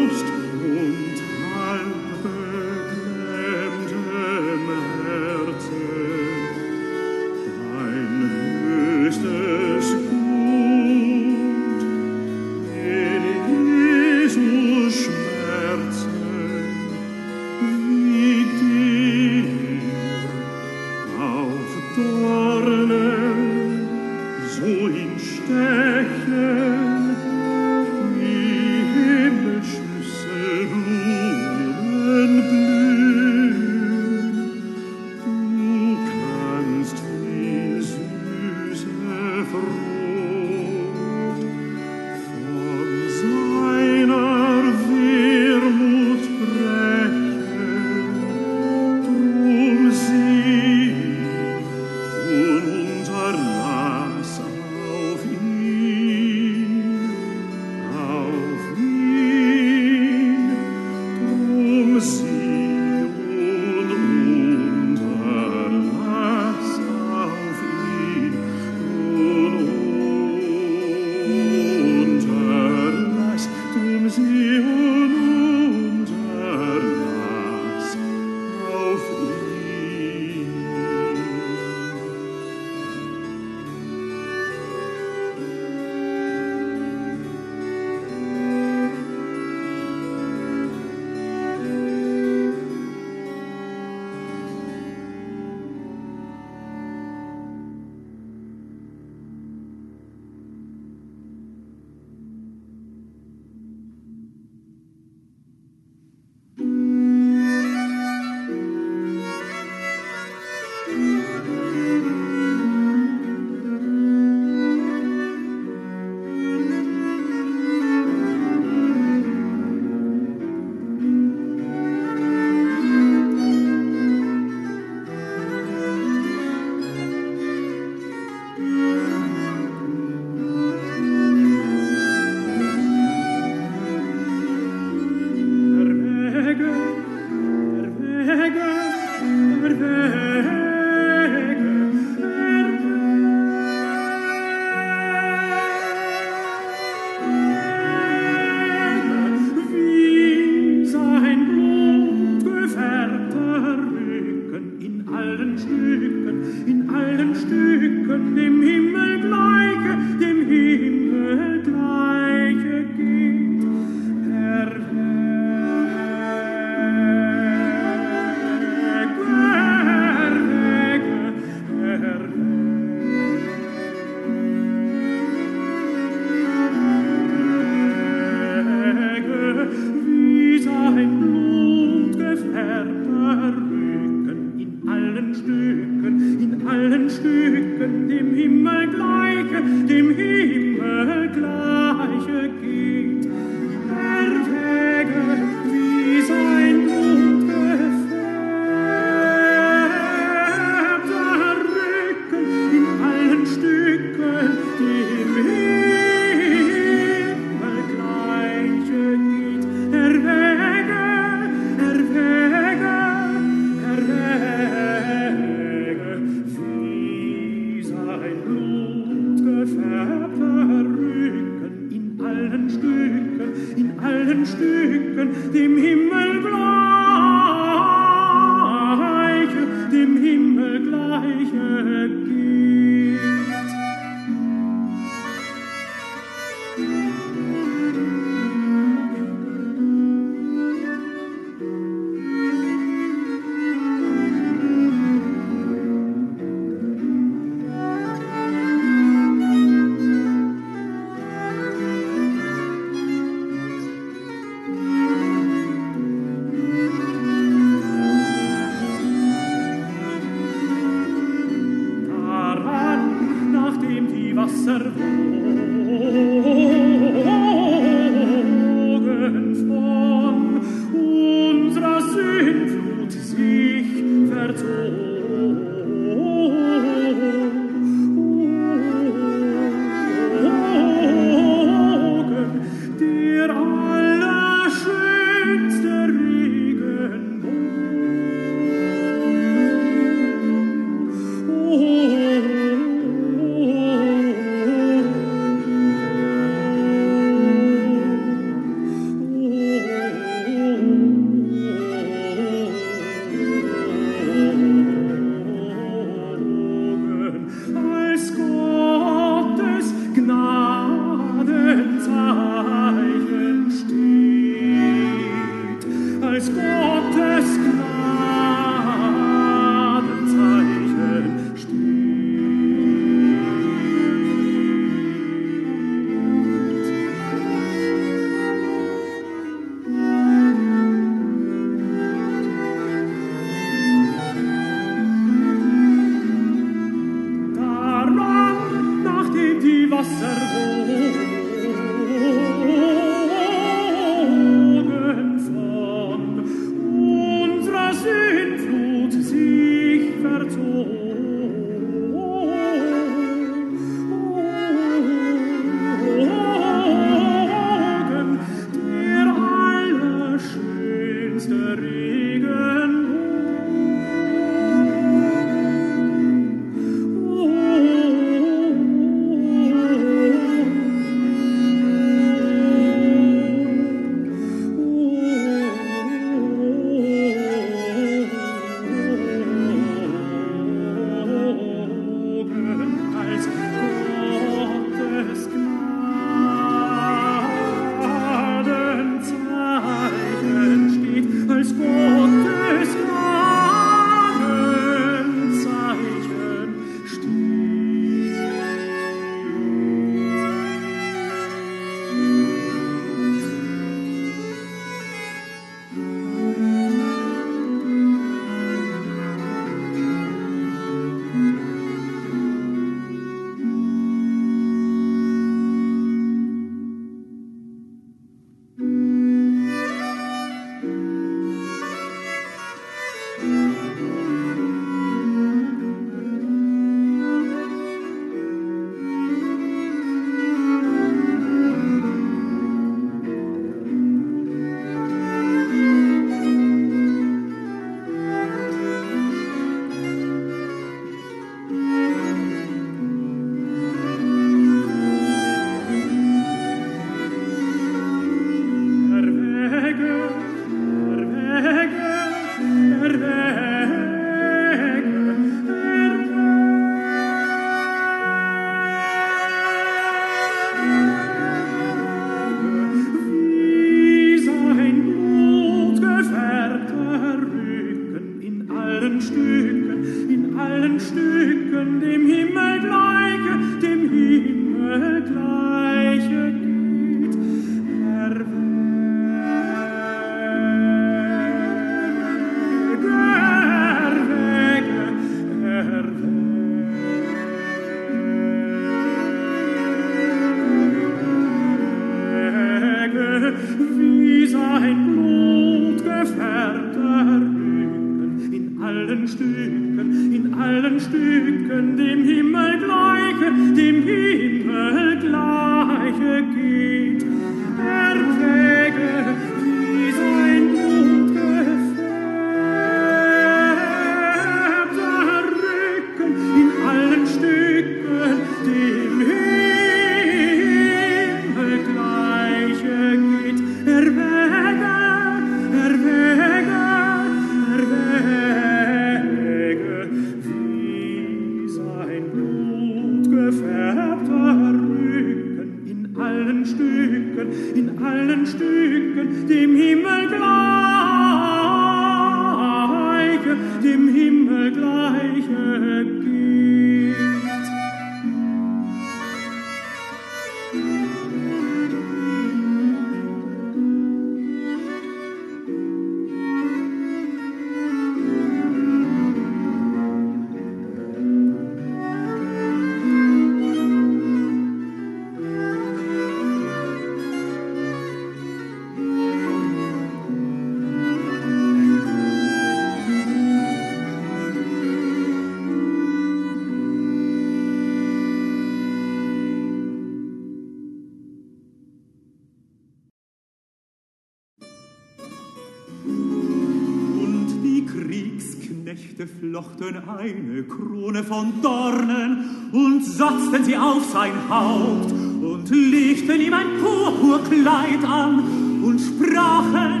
flochten 589.51 589.97
eine 590.07 590.63
Krone 590.63 591.25
von 591.25 591.61
Dornen 591.61 592.69
und 592.71 593.03
satzten 593.03 593.65
sie 593.65 593.75
auf 593.75 594.01
sein 594.13 594.31
Haupt 594.49 595.11
und 595.11 595.69
legten 595.69 596.39
ihm 596.39 596.53
ein 596.53 596.79
Purpurkleid 596.79 598.01
an 598.05 598.81
und 598.81 598.97
sprachen 598.97 600.00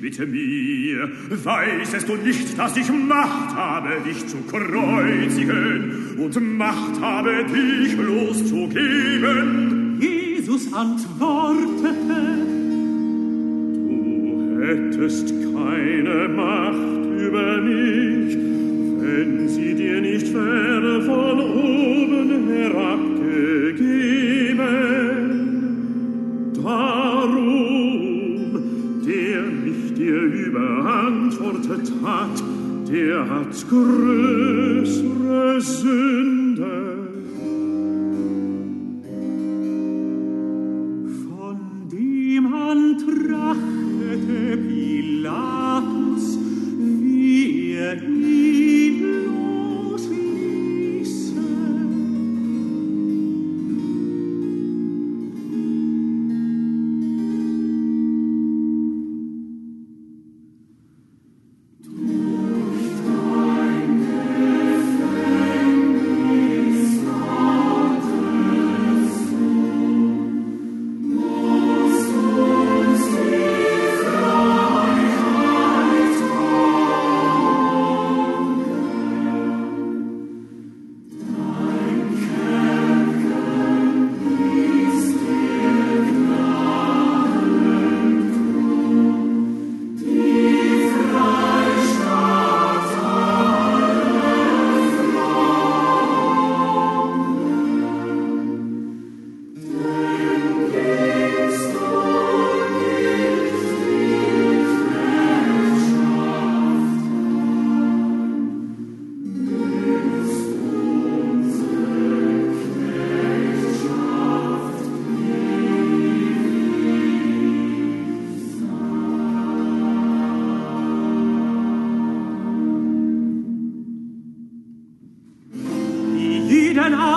bitte 0.00 0.26
mir. 0.26 1.10
Weißest 1.30 2.08
du 2.08 2.16
nicht, 2.16 2.58
dass 2.58 2.76
ich 2.76 2.90
Macht 2.90 3.54
habe, 3.54 4.00
dich 4.06 4.26
zu 4.26 4.38
kreuzigen 4.50 6.16
und 6.18 6.56
Macht 6.56 7.00
habe, 7.00 7.44
dich 7.44 7.96
loszugeben? 7.96 9.98
Jesus 10.00 10.72
antwortete, 10.72 12.48
Du 13.88 14.64
hättest 14.64 15.28
keine 15.28 16.28
Macht, 16.28 16.97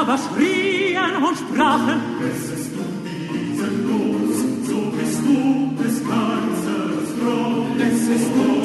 aber 0.01 0.17
schrien 0.17 1.15
und 1.27 1.37
sprachen, 1.37 2.01
es 2.27 2.59
ist 2.59 2.71
du 2.75 2.83
diesen 3.33 3.73
Los, 3.87 4.35
so 4.67 4.79
bist 4.97 5.19
du 5.21 5.83
des 5.83 5.97
Ganzen 6.07 6.81
froh. 7.19 7.65
Bist 7.77 8.31
du 8.35 8.60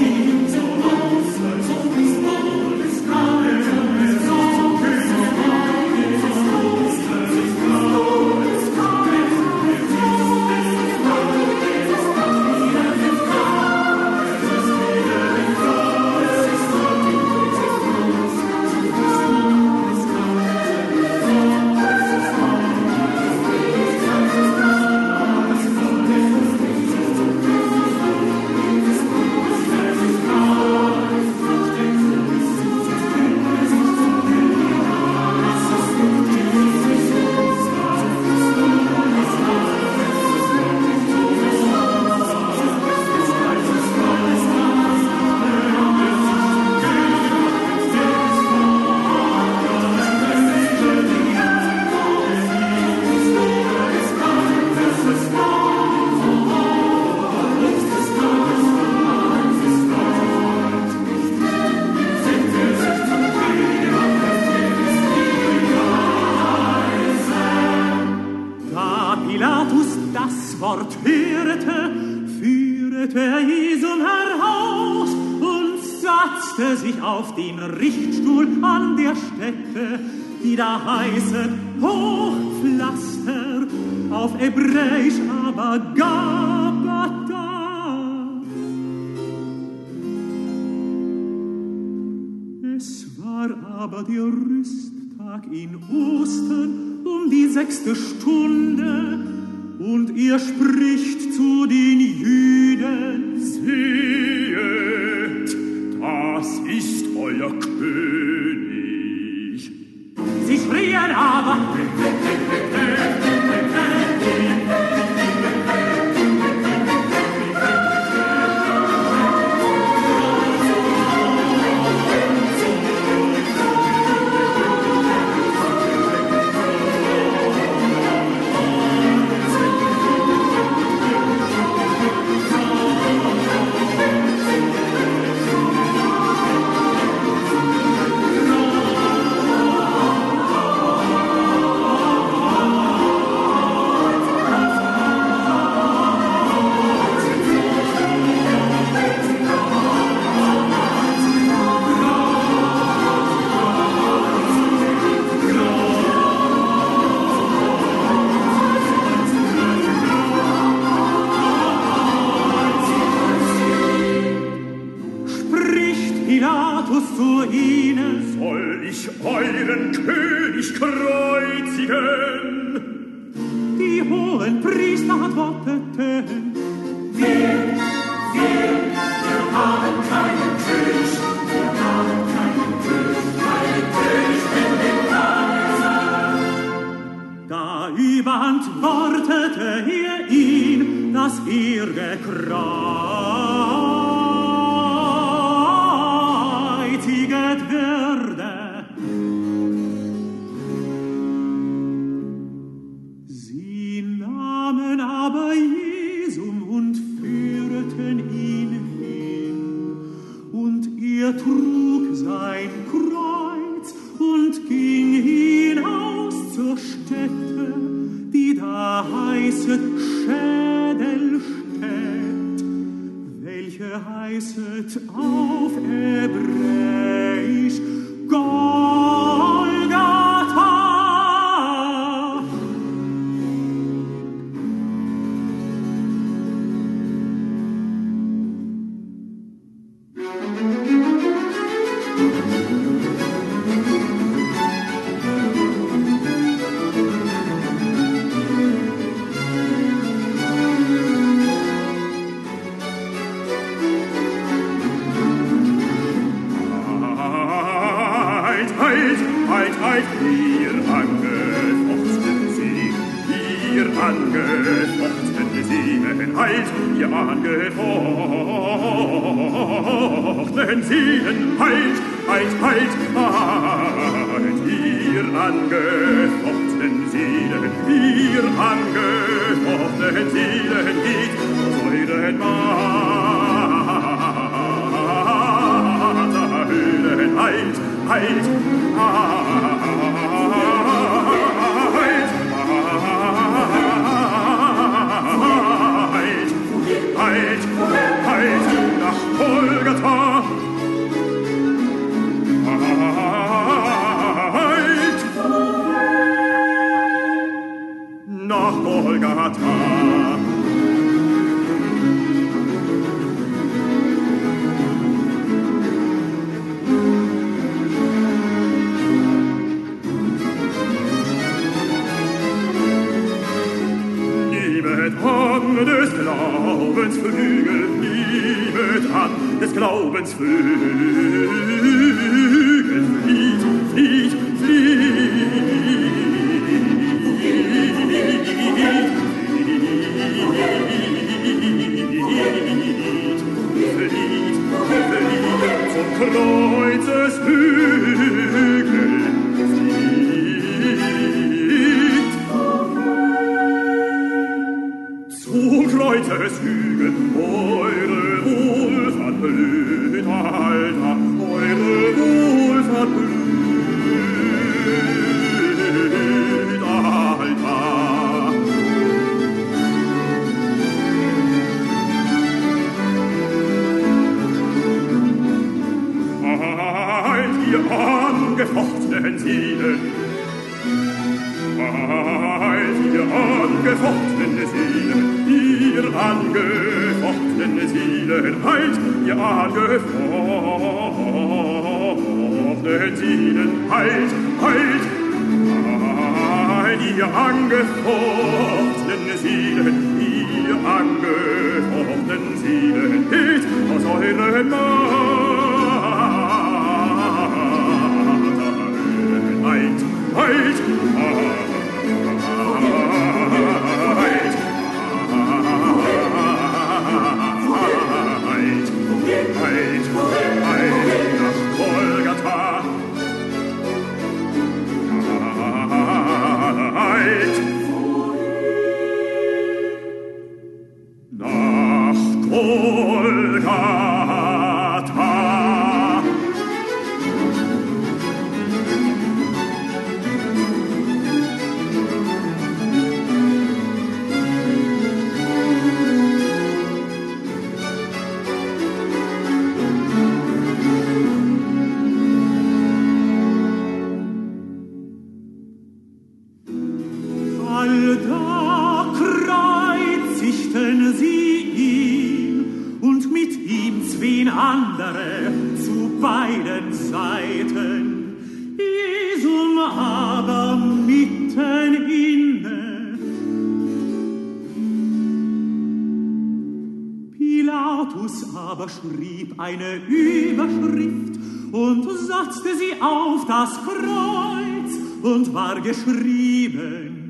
geschrieben. 485.83 487.27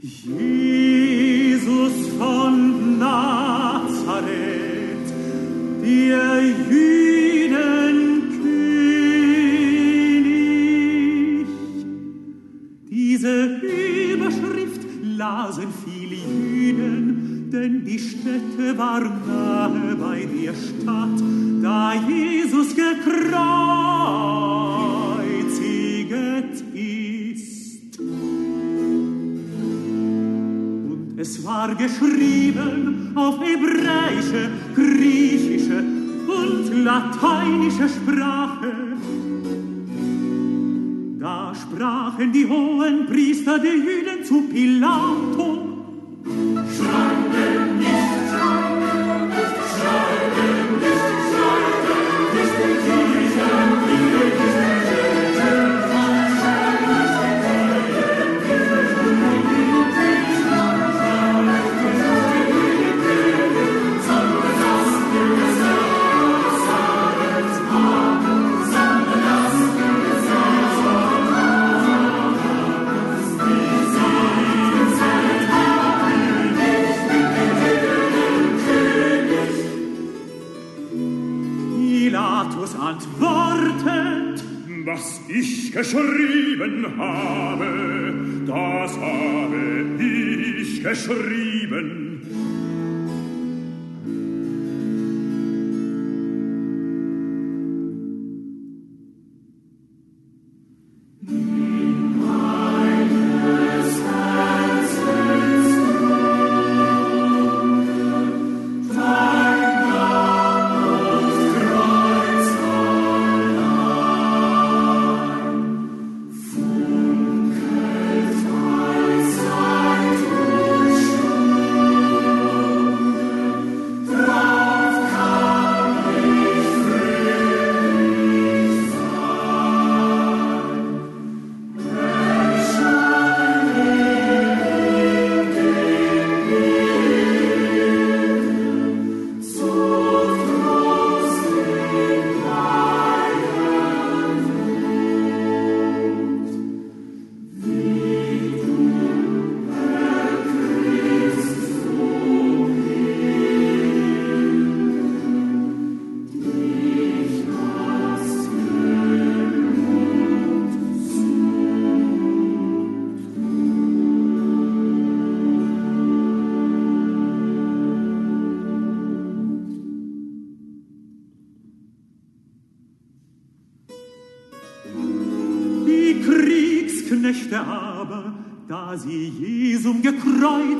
Hier 0.00 0.43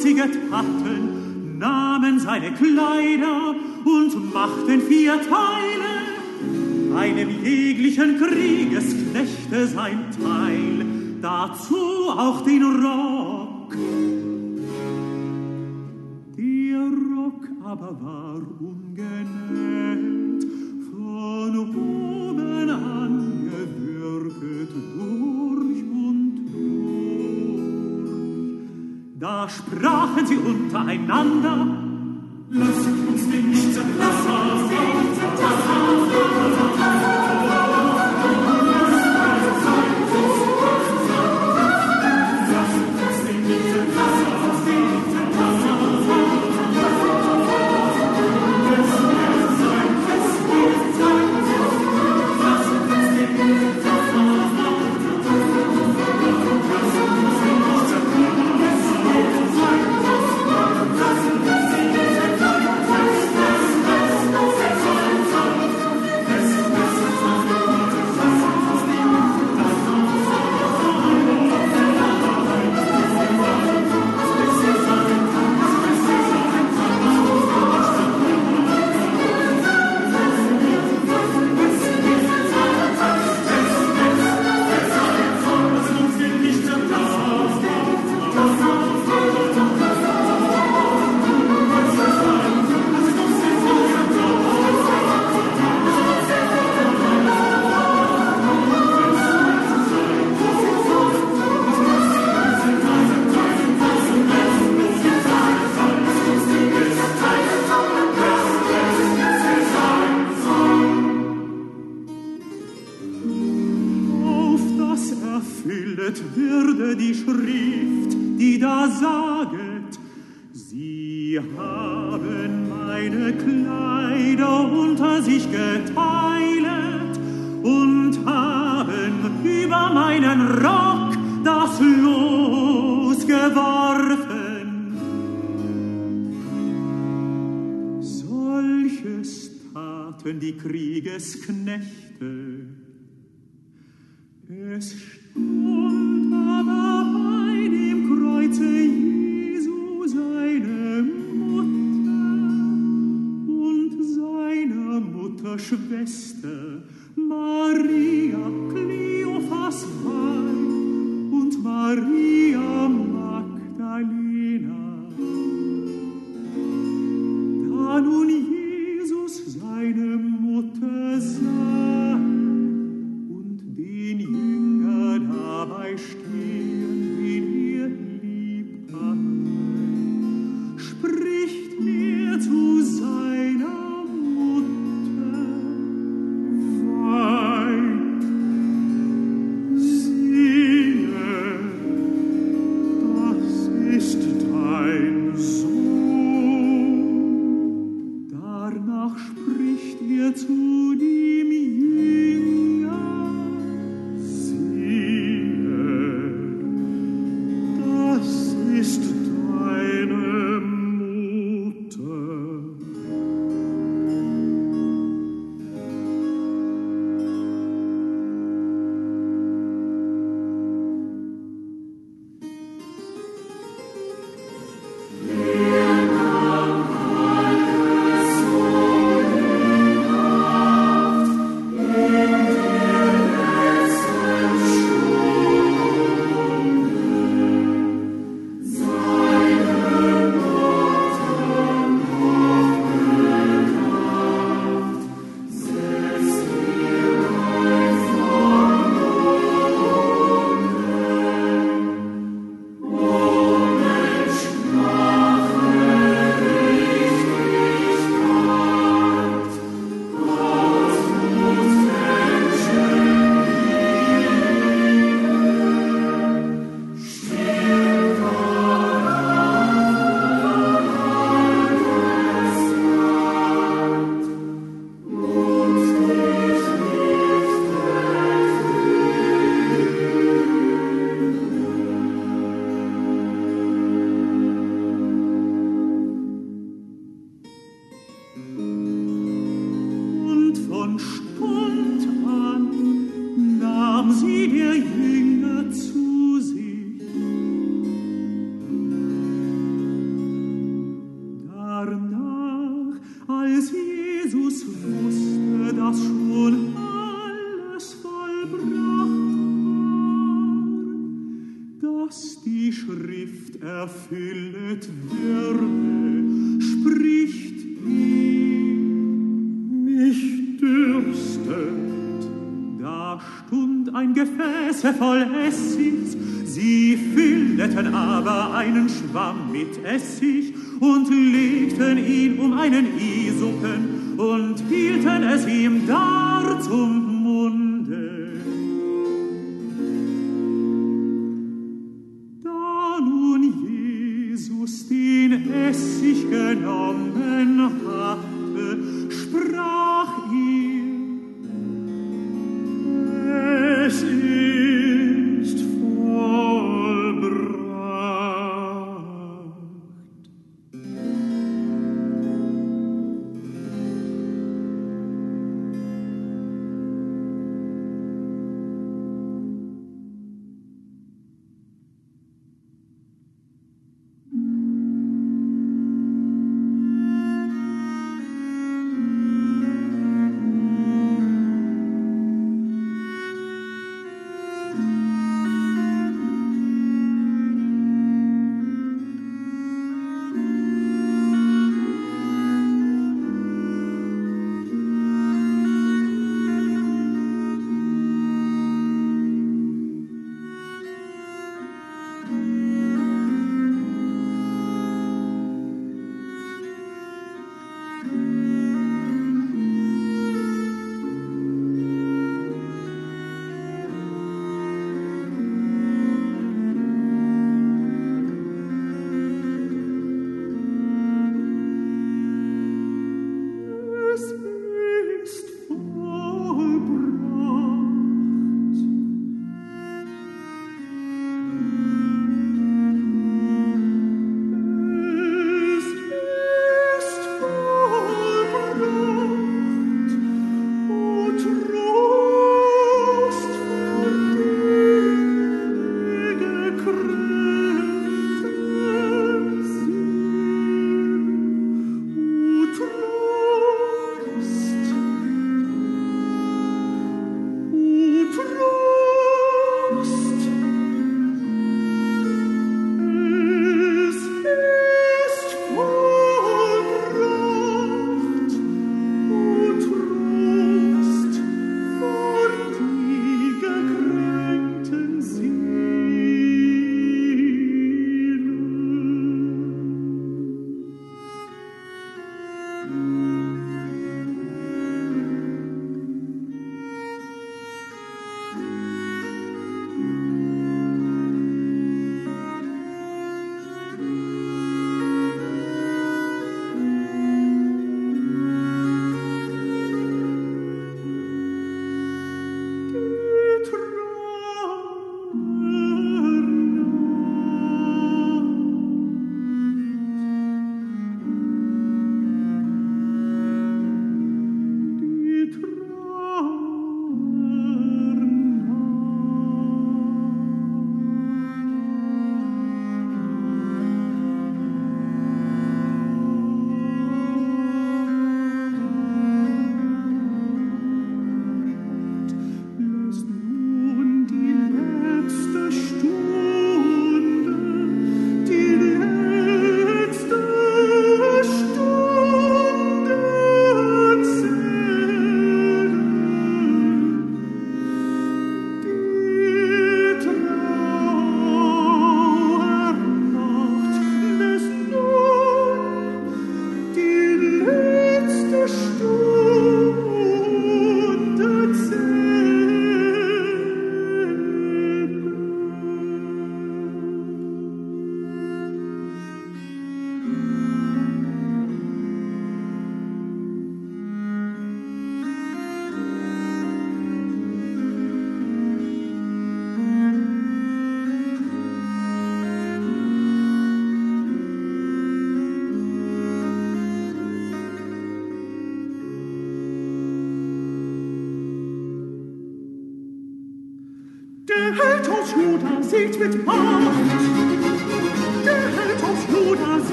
schmutzige 0.00 0.22
Taten, 0.50 1.58
nahmen 1.58 2.18
seine 2.20 2.52
Kleider 2.52 3.54
und 3.84 4.32
machten 4.32 4.80
vier 4.82 5.20
Teile, 5.22 6.96
einem 6.98 7.44
jeglichen 7.44 8.18
Kriegesknechte 8.18 9.66
sein 9.66 10.06
Teil. 10.18 10.29
miteinander 31.10 31.49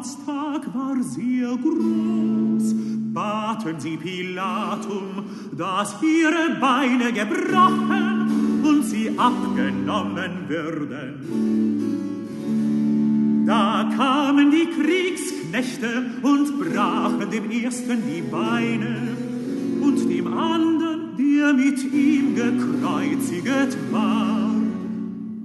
Sabbatstag 0.00 0.74
war 0.74 0.96
sehr 1.02 1.56
groß, 1.56 2.74
baten 3.12 3.78
sie 3.78 3.98
Pilatum, 3.98 5.24
dass 5.56 5.96
ihre 6.02 6.58
Beine 6.58 7.12
gebrochen 7.12 8.62
und 8.64 8.84
sie 8.84 9.10
abgenommen 9.18 10.48
würden. 10.48 11.14
Da 13.46 13.90
kamen 13.94 14.50
die 14.50 14.68
Kriegsknechte 14.68 16.06
und 16.22 16.58
brachen 16.58 17.30
dem 17.30 17.50
ersten 17.50 18.02
die 18.08 18.22
Beine 18.22 19.16
und 19.82 20.08
dem 20.08 20.26
anderen, 20.32 21.16
der 21.18 21.52
mit 21.52 21.84
ihm 21.92 22.34
gekreuziget 22.34 23.76
war. 23.92 24.50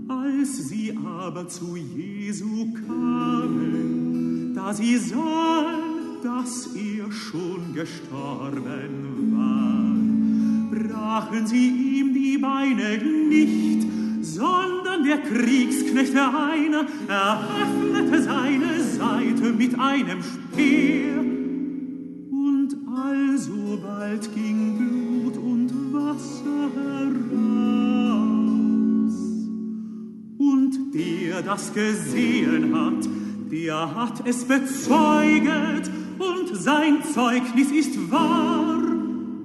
Als 0.07 0.69
sie 0.69 0.97
aber 1.05 1.47
zu 1.47 1.75
Jesu 1.75 2.71
kamen, 2.73 3.14
da 4.65 4.73
sie 4.73 4.97
sahen, 4.97 6.17
dass 6.23 6.69
er 6.73 7.11
schon 7.11 7.75
gestorben 7.75 9.35
war, 9.37 9.85
brachen 10.75 11.45
sie 11.45 11.67
ihm 11.99 12.15
die 12.15 12.39
Beine 12.39 12.97
nicht, 12.97 13.85
sondern 14.21 15.03
der 15.03 15.19
Kriegsknecht 15.19 16.15
einer 16.15 16.87
eröffnete 17.07 18.23
seine 18.23 18.81
Seite 18.81 19.53
mit 19.53 19.79
einem 19.79 20.23
Speer. 20.23 21.19
Und 22.31 22.75
alsobald 22.91 24.33
ging 24.33 24.79
Blut 24.79 25.37
und 25.37 25.93
Wasser 25.93 26.71
heraus. 26.73 27.13
Und 30.39 30.91
der 30.95 31.43
das 31.43 31.71
gesehen 31.71 32.75
hat, 32.75 33.07
der 33.55 33.95
hat 33.95 34.27
es 34.27 34.43
bezeuget, 34.45 35.89
und 36.17 36.55
sein 36.55 37.03
Zeugnis 37.13 37.71
ist 37.71 38.11
wahr. 38.11 38.81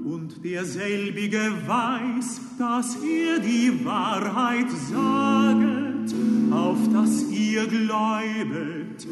Und 0.05 0.45
derselbige 0.45 1.53
weiß, 1.67 2.41
dass 2.59 2.97
er 2.97 3.39
die 3.39 3.85
Wahrheit 3.85 4.71
saget, 4.91 6.15
auf 6.51 6.79
dass 6.93 7.31
ihr 7.31 7.67
gläubet. 7.67 9.07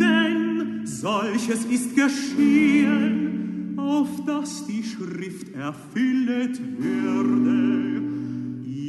Denn 0.00 0.80
solches 0.84 1.64
ist 1.66 1.94
geschehen, 1.94 3.74
auf 3.76 4.08
dass 4.26 4.66
die 4.66 4.82
Schrift 4.82 5.54
erfüllet 5.54 6.60
würde. 6.78 8.07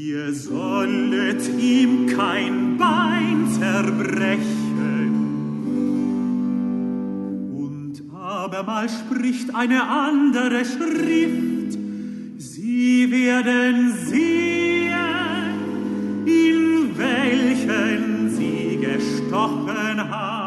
Ihr 0.09 0.33
sollet 0.33 1.47
ihm 1.59 2.07
kein 2.07 2.77
Bein 2.79 3.47
zerbrechen. 3.59 4.47
abermal 8.11 8.89
spricht 8.89 9.53
eine 9.53 9.87
andere 9.87 10.65
Schrift. 10.65 11.77
Sie 12.39 13.11
werden 13.11 13.93
sehen, 14.07 14.95
in 16.25 16.97
welchen 16.97 18.31
sie 18.31 18.79
gestochen 18.81 20.09
haben. 20.09 20.38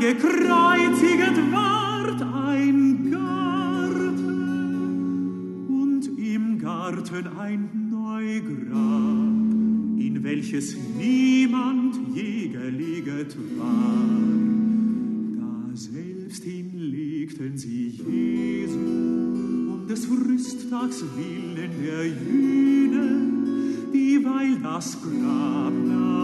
gekreuziget 0.00 1.38
ward 1.52 2.22
ein 2.22 3.10
Garten 3.10 4.16
und 5.68 6.02
im 6.18 6.58
Garten 6.58 7.26
ein 7.38 7.68
Neugrab, 7.90 9.42
in 10.06 10.20
welches 10.22 10.76
niemand 10.98 11.96
je 12.14 12.48
geleget 12.48 13.36
war. 13.58 14.08
Da 15.36 15.76
selbst 15.76 16.44
hin 16.44 16.70
legten 16.74 17.58
sie 17.58 17.88
Jesus 17.88 18.74
um 18.74 19.86
des 19.86 20.06
Frühstags 20.06 21.04
willen 21.16 21.72
der 21.84 22.06
Jünger, 22.06 23.10
dieweil 23.92 24.56
das 24.62 24.98
Grab 25.02 25.74
nahm. 25.74 26.19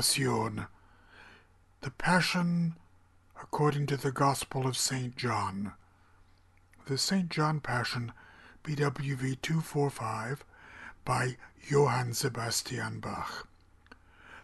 Passion, 0.00 0.64
the 1.82 1.90
Passion 1.90 2.74
according 3.42 3.84
to 3.84 3.98
the 3.98 4.10
Gospel 4.10 4.66
of 4.66 4.74
St. 4.74 5.14
John. 5.14 5.74
The 6.86 6.96
St. 6.96 7.28
John 7.28 7.60
Passion, 7.60 8.12
BWV 8.64 9.42
245, 9.42 10.42
by 11.04 11.36
Johann 11.68 12.14
Sebastian 12.14 13.00
Bach. 13.00 13.46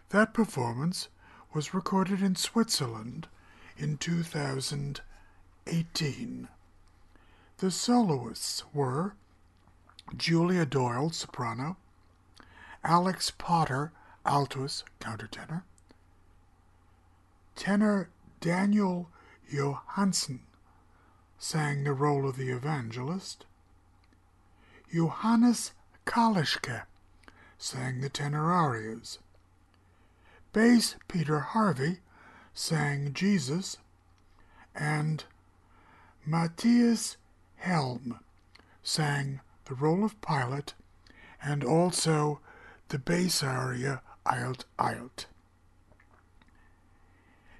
That 0.09 0.31
performance 0.31 1.07
was 1.55 1.73
recorded 1.73 2.21
in 2.21 2.35
Switzerland 2.35 3.27
in 3.79 3.97
2018. 3.97 6.47
The 7.57 7.71
soloists 7.71 8.63
were 8.75 9.15
Julia 10.15 10.67
Doyle, 10.67 11.09
soprano, 11.09 11.77
Alex 12.83 13.31
Potter, 13.35 13.91
altus, 14.27 14.83
countertenor, 14.99 15.63
tenor. 17.55 18.09
Daniel 18.39 19.09
Johannsen 19.51 20.41
sang 21.39 21.83
the 21.83 21.93
role 21.93 22.27
of 22.29 22.37
the 22.37 22.49
evangelist, 22.49 23.45
Johannes 24.93 25.71
Kaleschke 26.05 26.83
sang 27.57 28.01
the 28.01 28.09
tenor 28.09 28.51
arias, 28.51 29.17
bass 30.53 30.95
Peter 31.07 31.39
Harvey 31.39 31.99
sang 32.53 33.11
Jesus, 33.13 33.77
and 34.75 35.23
Matthias 36.25 37.17
Helm 37.55 38.19
sang 38.83 39.39
the 39.65 39.73
role 39.73 40.03
of 40.03 40.21
Pilate, 40.21 40.75
and 41.41 41.63
also 41.63 42.39
the 42.89 42.99
bass 42.99 43.41
aria 43.41 44.01
Eilt 44.27 44.65
Eilt. 44.77 45.25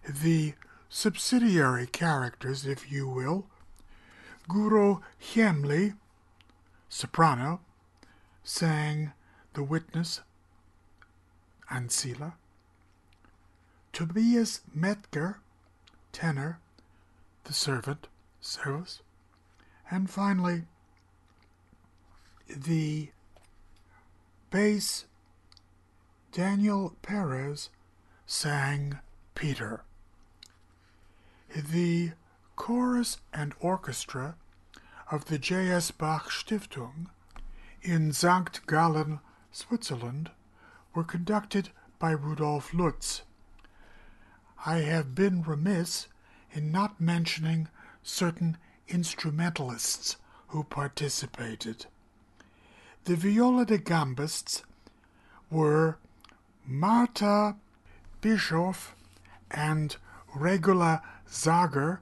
The 0.07 0.53
subsidiary 0.89 1.87
characters, 1.87 2.65
if 2.65 2.91
you 2.91 3.07
will, 3.07 3.47
Guro 4.49 5.01
Hjemli, 5.21 5.95
soprano, 6.89 7.61
sang 8.43 9.11
The 9.53 9.63
Witness, 9.63 10.21
Ancilla. 11.69 12.33
Tobias 13.91 14.61
Mäthger, 14.77 15.35
tenor, 16.11 16.59
The 17.43 17.53
Servant, 17.53 18.07
service. 18.39 19.01
And 19.89 20.09
finally, 20.09 20.63
the 22.47 23.09
bass 24.49 25.05
Daniel 26.37 26.95
Perez 27.01 27.71
sang 28.27 28.99
Peter. 29.33 29.81
The 31.55 32.11
chorus 32.55 33.17
and 33.33 33.55
orchestra 33.59 34.35
of 35.09 35.25
the 35.25 35.39
J.S. 35.39 35.89
Bach 35.89 36.29
Stiftung 36.29 37.07
in 37.81 38.13
St. 38.13 38.59
Gallen, 38.67 39.19
Switzerland, 39.51 40.29
were 40.93 41.03
conducted 41.03 41.69
by 41.97 42.11
Rudolf 42.11 42.71
Lutz. 42.71 43.23
I 44.63 44.81
have 44.81 45.15
been 45.15 45.41
remiss 45.41 46.07
in 46.51 46.71
not 46.71 47.01
mentioning 47.01 47.67
certain 48.03 48.57
instrumentalists 48.87 50.17
who 50.49 50.63
participated. 50.65 51.87
The 53.05 53.15
viola 53.15 53.65
da 53.65 53.77
gambists 53.77 54.61
were 55.49 55.97
Martha 56.69 57.55
Bischoff 58.19 58.93
and 59.49 59.95
Regula 60.35 61.01
Zager, 61.25 61.99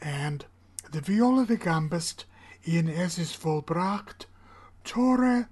and 0.00 0.44
the 0.92 1.00
viola 1.00 1.44
da 1.44 1.56
gambist 1.56 2.24
in 2.62 2.88
Es 2.88 3.18
ist 3.18 3.36
vollbracht, 3.36 4.26
Tore 4.84 5.48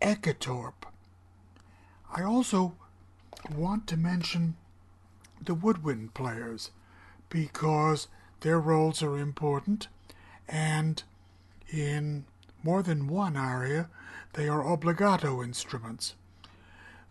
Eketorp. 0.00 0.86
I 2.14 2.22
also 2.22 2.76
want 3.52 3.88
to 3.88 3.96
mention 3.96 4.54
the 5.44 5.54
woodwind 5.54 6.14
players 6.14 6.70
because 7.28 8.06
their 8.42 8.60
roles 8.60 9.02
are 9.02 9.18
important, 9.18 9.88
and 10.48 11.02
in 11.68 12.24
more 12.62 12.84
than 12.84 13.08
one 13.08 13.36
aria, 13.36 13.88
they 14.34 14.48
are 14.48 14.62
obligato 14.62 15.42
instruments. 15.42 16.14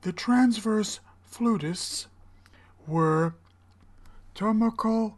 The 0.06 0.14
transverse 0.14 0.99
flutists 1.27 2.06
were 2.86 3.34
Tomoko 4.36 5.15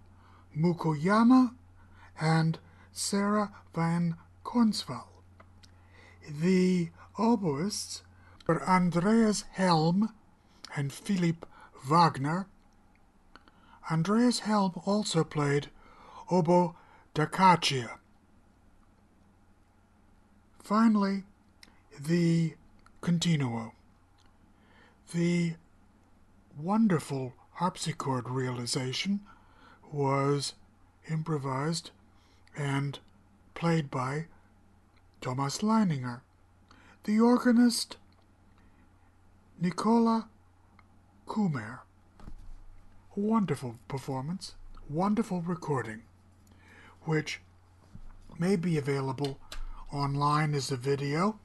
Mukoyama 0.58 1.54
and 2.22 2.58
Sarah 2.94 3.52
van 3.76 4.16
Cornewal. 4.46 5.10
The 6.30 6.92
oboists 7.20 8.04
were 8.48 8.64
Andreas 8.64 9.44
Helm 9.52 10.14
and 10.74 10.94
Philipp 10.94 11.46
Wagner. 11.86 12.48
Andreas 13.92 14.40
Helm 14.40 14.72
also 14.86 15.26
played 15.26 15.70
oboe 16.32 16.78
da 17.14 17.26
caccia. 17.26 18.00
Finally, 20.64 21.26
the 22.00 22.54
continuo. 23.02 23.74
The 25.14 25.54
wonderful 26.58 27.34
harpsichord 27.54 28.30
realization 28.30 29.22
was 29.90 30.54
improvised 31.10 31.92
and 32.58 33.00
played 33.54 33.90
by 33.90 34.26
Thomas 35.22 35.60
Leininger. 35.60 36.20
The 37.06 37.22
organist, 37.22 37.96
Nicola 39.62 40.28
Cumer. 41.26 41.84
Wonderful 43.16 43.80
performance, 43.88 44.56
wonderful 44.90 45.42
recording, 45.42 46.04
which 47.04 47.40
may 48.38 48.58
be 48.58 48.78
available 48.78 49.40
online 49.90 50.54
as 50.54 50.70
a 50.70 50.76
video 50.76 51.40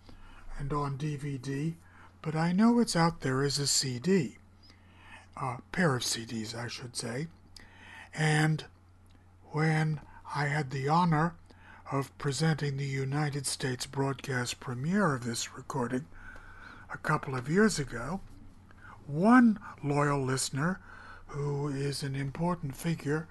and 0.58 0.72
on 0.72 0.98
DVD, 0.98 1.76
but 2.22 2.36
I 2.36 2.52
know 2.52 2.78
it's 2.78 2.94
out 2.94 3.20
there 3.20 3.42
as 3.42 3.58
a 3.58 3.66
CD, 3.66 4.38
a 5.36 5.56
pair 5.72 5.96
of 5.96 6.02
CDs, 6.02 6.54
I 6.54 6.68
should 6.68 6.96
say. 6.96 7.26
And 8.14 8.64
when 9.50 10.00
I 10.34 10.46
had 10.46 10.70
the 10.70 10.88
honor 10.88 11.34
of 11.90 12.16
presenting 12.18 12.76
the 12.76 12.84
United 12.86 13.44
States 13.44 13.86
broadcast 13.86 14.60
premiere 14.60 15.14
of 15.14 15.24
this 15.24 15.56
recording 15.56 16.06
a 16.94 16.96
couple 16.96 17.34
of 17.34 17.50
years 17.50 17.80
ago, 17.80 18.20
one 19.06 19.58
loyal 19.82 20.22
listener 20.24 20.80
who 21.26 21.68
is 21.68 22.04
an 22.04 22.14
important 22.14 22.76
figure 22.76 23.26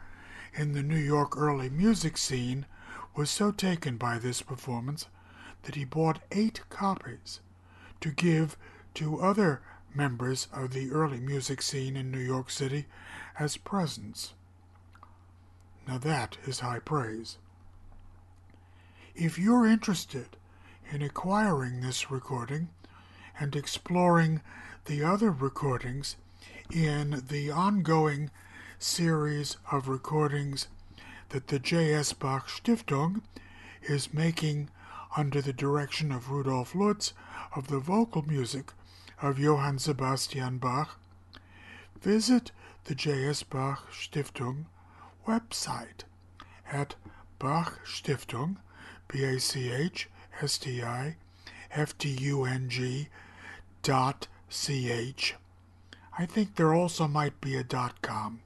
in 0.53 0.73
the 0.73 0.84
New 0.84 0.97
York 0.97 1.38
early 1.38 1.69
music 1.69 2.18
scene 2.18 2.65
was 3.15 3.30
so 3.30 3.51
taken 3.51 3.95
by 3.95 4.19
this 4.19 4.41
performance 4.41 5.07
that 5.63 5.76
he 5.76 5.85
bought 5.85 6.22
eight 6.31 6.61
copies 6.69 7.39
to 8.01 8.09
give 8.09 8.57
to 8.95 9.19
other 9.19 9.61
members 9.93 10.47
of 10.53 10.73
the 10.73 10.91
early 10.91 11.19
music 11.19 11.61
scene 11.61 11.95
in 11.95 12.11
New 12.11 12.19
York 12.19 12.49
City 12.49 12.85
as 13.39 13.57
presents. 13.57 14.34
Now 15.88 15.97
that 15.97 16.38
is 16.45 16.59
high 16.59 16.80
praise. 16.80 17.38
If 19.15 19.38
you're 19.38 19.65
interested 19.65 20.38
in 20.91 21.01
acquiring 21.01 21.81
this 21.81 22.11
recording 22.11 22.69
and 23.39 23.55
exploring 23.55 24.41
the 24.85 25.03
other 25.03 25.31
recordings 25.31 26.15
in 26.73 27.23
the 27.27 27.51
ongoing 27.51 28.30
series 28.80 29.57
of 29.72 29.88
recordings 29.88 30.68
that 31.30 31.47
the 31.47 31.59
J.S. 31.59 32.13
Bach 32.13 32.47
Stiftung 32.47 33.22
is 33.81 34.13
making 34.13 34.69
under 35.15 35.41
the 35.41 35.53
direction 35.53 36.11
of 36.11 36.30
Rudolf 36.30 36.73
Lutz 36.73 37.13
of 37.55 37.68
the 37.68 37.80
vocal 37.80 38.22
music 38.23 38.72
of 39.22 39.38
Johann 39.38 39.77
Sebastian 39.77 40.57
Bach, 40.57 40.99
visit 42.02 42.52
the 42.85 42.95
J.S. 42.95 43.43
Bach 43.43 43.91
Stiftung 43.91 44.65
website 45.27 46.06
at 46.72 46.95
Bach 47.38 47.80
Stiftung, 47.85 48.57
B 49.07 49.23
A 49.23 49.39
C 49.39 49.72
H 49.72 50.10
S 50.41 50.57
T 50.57 50.81
I 50.81 51.18
F 51.72 51.98
T 51.98 52.10
U 52.10 52.45
N 52.45 52.69
G 52.69 53.10
dot 53.84 54.27
C 54.49 54.91
H. 54.91 55.35
I 56.18 56.26
think 56.26 56.56
there 56.56 56.73
also 56.73 57.07
might 57.07 57.39
be 57.39 57.56
a 57.56 57.64
dot 57.64 58.02
com, 58.02 58.41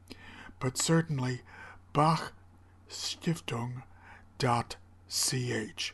but 0.59 0.77
certainly 0.77 1.41
Bach 1.93 2.33
Stiftung 2.89 3.83
dot 4.37 4.75
ch, 5.09 5.93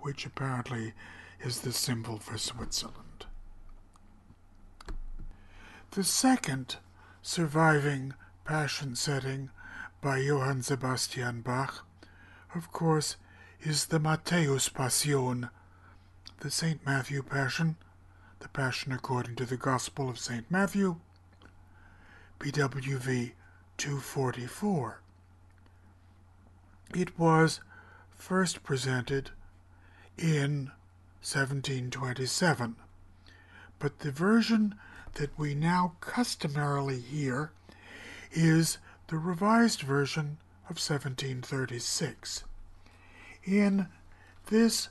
which 0.00 0.26
apparently 0.26 0.92
is 1.40 1.60
the 1.60 1.72
symbol 1.72 2.18
for 2.18 2.36
Switzerland. 2.36 3.07
The 5.92 6.04
second 6.04 6.76
surviving 7.22 8.12
passion 8.44 8.94
setting 8.94 9.48
by 10.02 10.18
Johann 10.18 10.62
Sebastian 10.62 11.40
Bach, 11.40 11.86
of 12.54 12.70
course, 12.70 13.16
is 13.62 13.86
the 13.86 13.98
Matthäus 13.98 14.72
Passion, 14.72 15.48
the 16.40 16.50
St. 16.50 16.84
Matthew 16.84 17.22
Passion, 17.22 17.76
the 18.40 18.48
Passion 18.50 18.92
according 18.92 19.36
to 19.36 19.46
the 19.46 19.56
Gospel 19.56 20.10
of 20.10 20.18
St. 20.18 20.50
Matthew, 20.50 21.00
BWV 22.38 23.32
244. 23.78 25.00
It 26.94 27.18
was 27.18 27.60
first 28.14 28.62
presented 28.62 29.30
in 30.18 30.70
1727, 31.22 32.76
but 33.78 34.00
the 34.00 34.12
version 34.12 34.74
that 35.18 35.36
we 35.36 35.52
now 35.52 35.94
customarily 36.00 37.00
hear 37.00 37.50
is 38.30 38.78
the 39.08 39.18
revised 39.18 39.82
version 39.82 40.38
of 40.70 40.78
1736. 40.78 42.44
In 43.44 43.88
this 44.46 44.88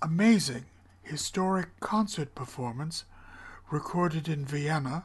amazing 0.00 0.64
historic 1.02 1.78
concert 1.80 2.34
performance 2.34 3.04
recorded 3.70 4.26
in 4.26 4.46
Vienna 4.46 5.04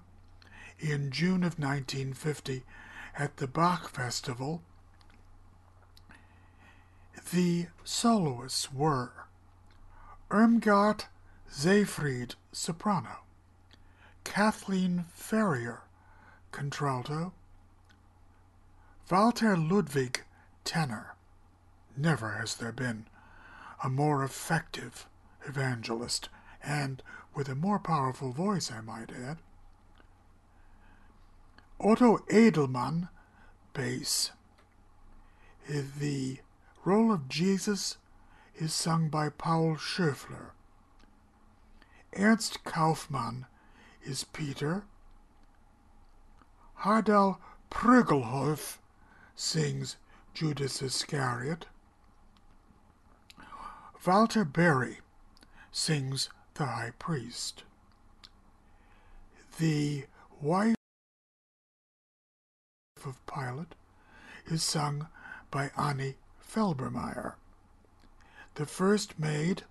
in 0.79 1.11
June 1.11 1.43
of 1.43 1.59
1950 1.59 2.63
at 3.17 3.37
the 3.37 3.47
Bach 3.47 3.89
Festival, 3.89 4.61
the 7.33 7.67
soloists 7.83 8.71
were 8.71 9.11
Irmgard 10.31 11.05
Seefried, 11.51 12.35
soprano, 12.53 13.22
Kathleen 14.23 15.05
Ferrier, 15.13 15.81
contralto, 16.51 17.33
Walter 19.09 19.55
Ludwig, 19.55 20.23
tenor. 20.63 21.15
Never 21.95 22.31
has 22.31 22.55
there 22.55 22.71
been 22.71 23.05
a 23.83 23.89
more 23.89 24.23
effective 24.23 25.07
evangelist, 25.45 26.29
and 26.63 27.03
with 27.35 27.49
a 27.49 27.55
more 27.55 27.79
powerful 27.79 28.31
voice, 28.31 28.71
I 28.71 28.81
might 28.81 29.11
add. 29.11 29.37
Otto 31.79 32.19
Edelmann, 32.29 33.09
bass. 33.73 34.31
The 35.67 36.39
role 36.85 37.11
of 37.11 37.27
Jesus 37.27 37.97
is 38.55 38.73
sung 38.73 39.09
by 39.09 39.29
Paul 39.29 39.75
Schöffler. 39.75 40.51
Ernst 42.15 42.63
Kaufmann 42.63 43.47
is 44.05 44.25
Peter. 44.25 44.83
Harald 46.75 47.37
Pröglhöf 47.71 48.77
sings 49.35 49.97
Judas 50.33 50.81
Iscariot. 50.81 51.65
Walter 54.05 54.43
Berry 54.43 54.99
sings 55.71 56.29
the 56.55 56.65
high 56.65 56.91
priest. 56.99 57.63
The 59.59 60.05
wife 60.41 60.75
of 63.05 63.25
Pilate 63.25 63.75
is 64.45 64.63
sung 64.63 65.07
by 65.51 65.71
Annie 65.77 66.15
Felbermayr. 66.45 67.35
The 68.55 68.65
first 68.65 69.17
maid, 69.17 69.63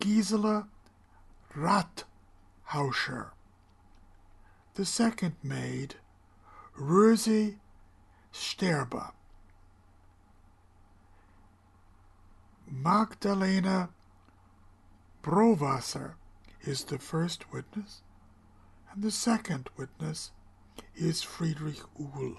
Gisela 0.00 0.66
Rathauscher. 2.72 3.30
The 4.74 4.84
second 4.84 5.34
maid, 5.42 5.96
Rosi 6.78 7.56
Sterba. 8.32 9.12
Magdalena 12.70 13.90
Browasser 15.22 16.14
is 16.62 16.84
the 16.84 16.98
first 16.98 17.52
witness, 17.52 18.00
and 18.92 19.02
the 19.02 19.10
second 19.10 19.68
witness 19.76 20.30
is 20.96 21.22
Friedrich 21.22 21.80
Uhl. 22.00 22.36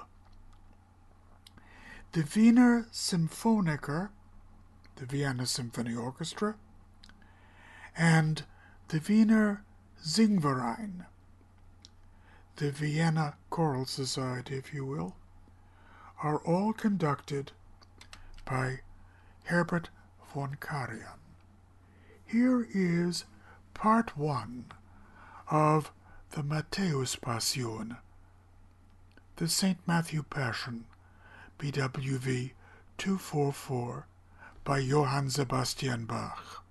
the 2.13 2.27
Wiener 2.35 2.87
Symphoniker, 2.91 4.11
the 4.95 5.05
Vienna 5.05 5.45
Symphony 5.45 5.95
Orchestra, 5.95 6.55
and 7.95 8.43
the 8.89 8.99
Wiener 9.07 9.63
Singverein, 10.05 11.05
the 12.57 12.71
Vienna 12.71 13.35
Choral 13.49 13.85
Society, 13.85 14.57
if 14.57 14.73
you 14.73 14.85
will, 14.85 15.15
are 16.21 16.39
all 16.39 16.73
conducted 16.73 17.53
by 18.43 18.81
Herbert 19.45 19.89
von 20.33 20.57
Karajan. 20.59 21.19
Here 22.25 22.67
is 22.73 23.23
part 23.73 24.17
one 24.17 24.65
of 25.49 25.93
the 26.31 26.43
Matthäus 26.43 27.19
Passion, 27.19 27.95
the 29.37 29.47
St. 29.47 29.77
Matthew 29.87 30.23
Passion, 30.23 30.83
BWV 31.59 32.51
244 32.97 34.05
by 34.65 34.79
Johann 34.79 35.29
Sebastian 35.29 36.03
Bach. 36.03 36.61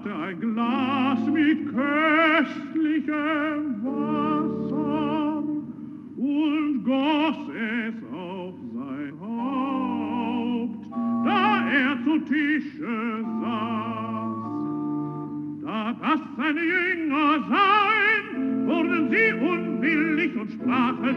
Hatte 0.00 0.14
ein 0.14 0.40
Glas 0.40 1.18
mit 1.26 1.66
köstlichem 1.74 3.04
Wasser 3.84 5.42
und 6.16 6.84
goss 6.84 7.36
es 7.54 7.94
auf 8.12 8.54
sein 8.74 9.12
Haupt, 9.20 10.86
da 11.24 11.70
er 11.70 11.98
zu 12.04 12.18
Tische 12.20 13.24
saß. 13.42 14.40
Da 15.64 15.92
das 16.00 16.20
seine 16.36 16.62
Jünger 16.62 17.30
seien, 17.50 18.66
wurden 18.66 19.10
sie 19.10 19.32
unwillig 19.34 20.32
und 20.36 20.50
sprachen, 20.52 21.16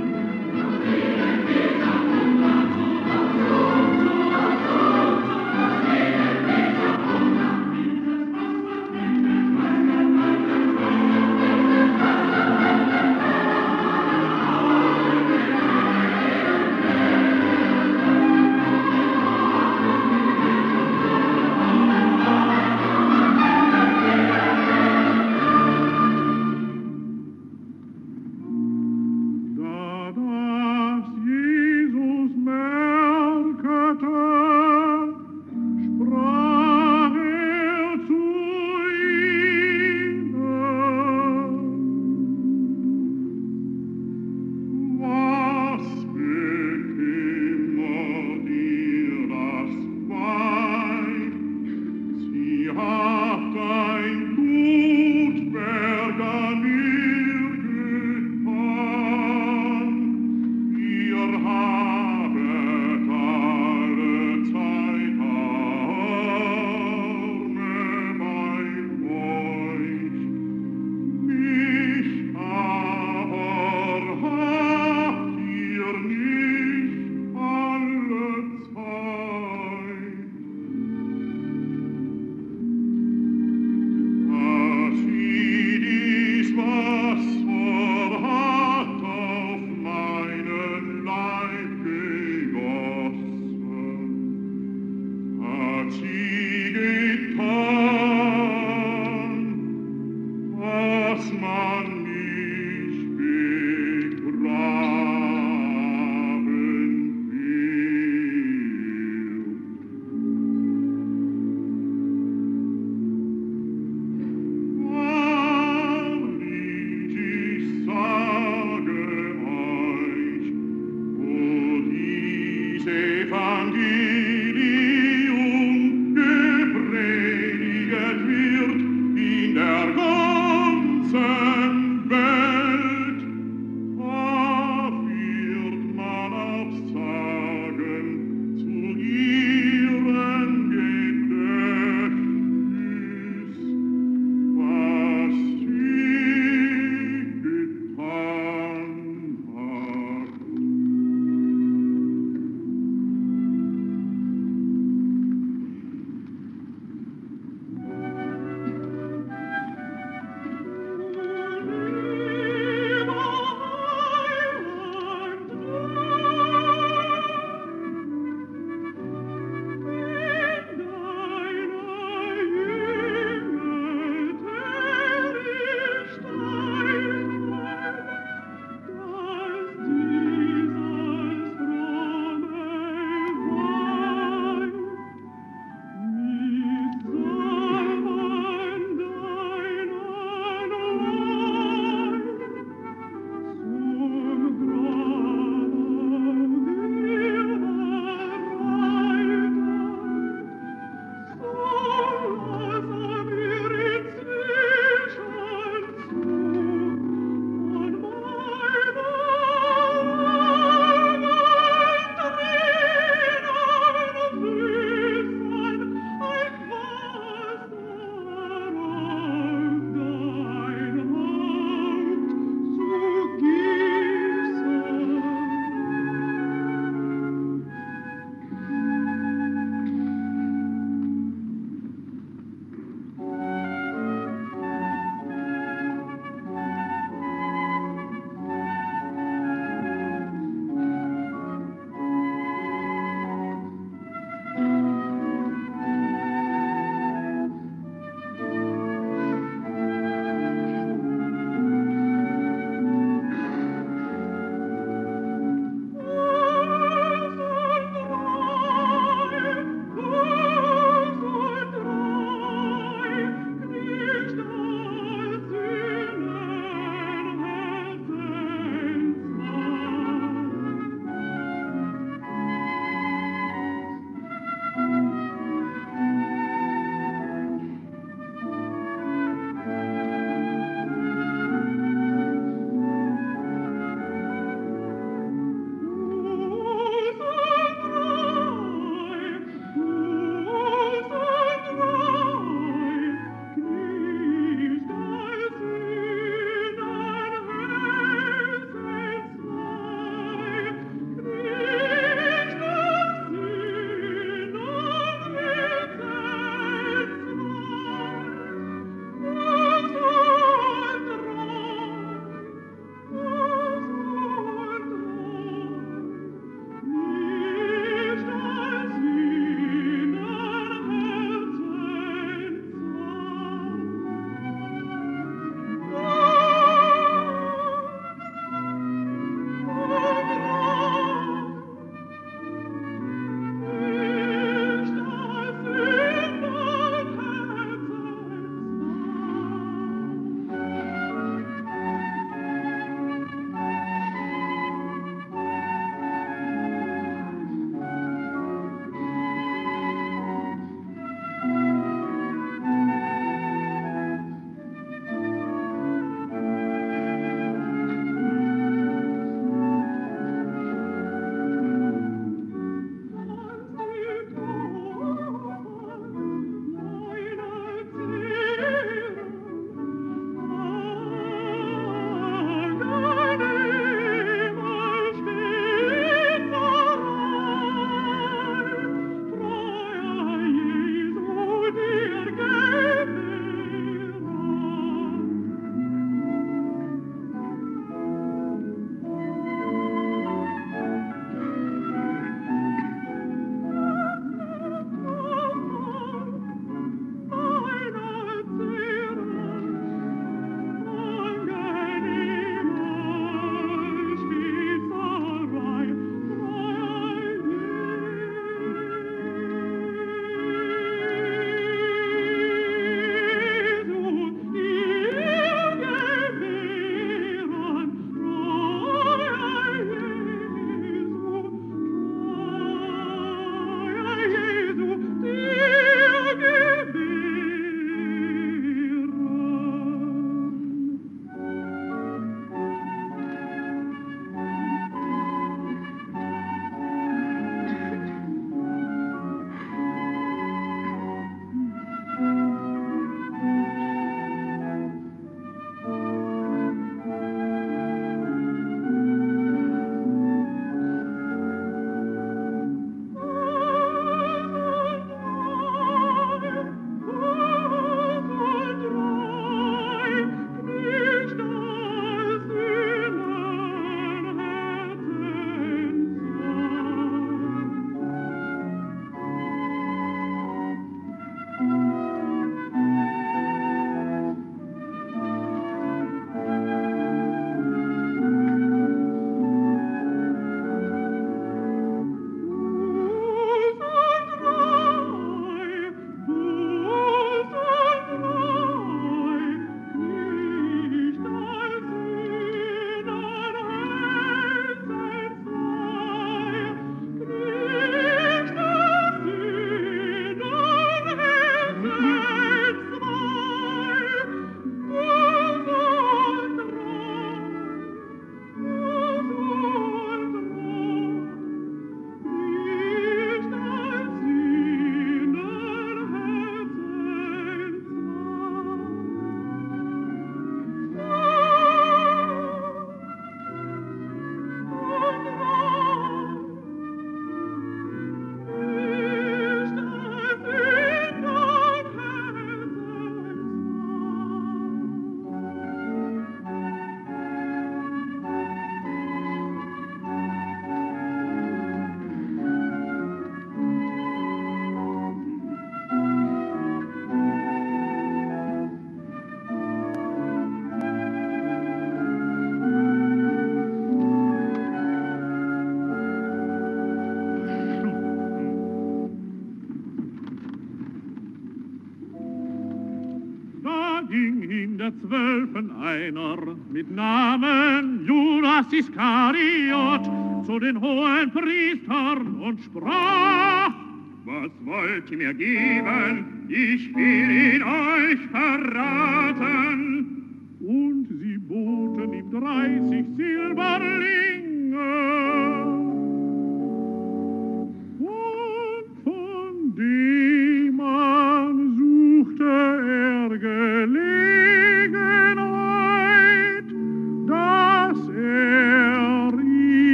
einer 565.94 566.38
mit 566.70 566.90
Namen 566.90 568.06
Judas 568.08 568.72
Iskariot 568.74 570.04
zu 570.46 570.60
den 570.60 570.82
hohen 570.82 571.32
Priestern 571.32 572.42
und 572.42 572.60
sprach, 572.62 572.93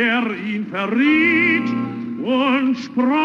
der 0.00 0.22
ihn 0.34 0.66
verriet, 0.66 1.68
und 2.24 2.74
sprach, 2.78 3.19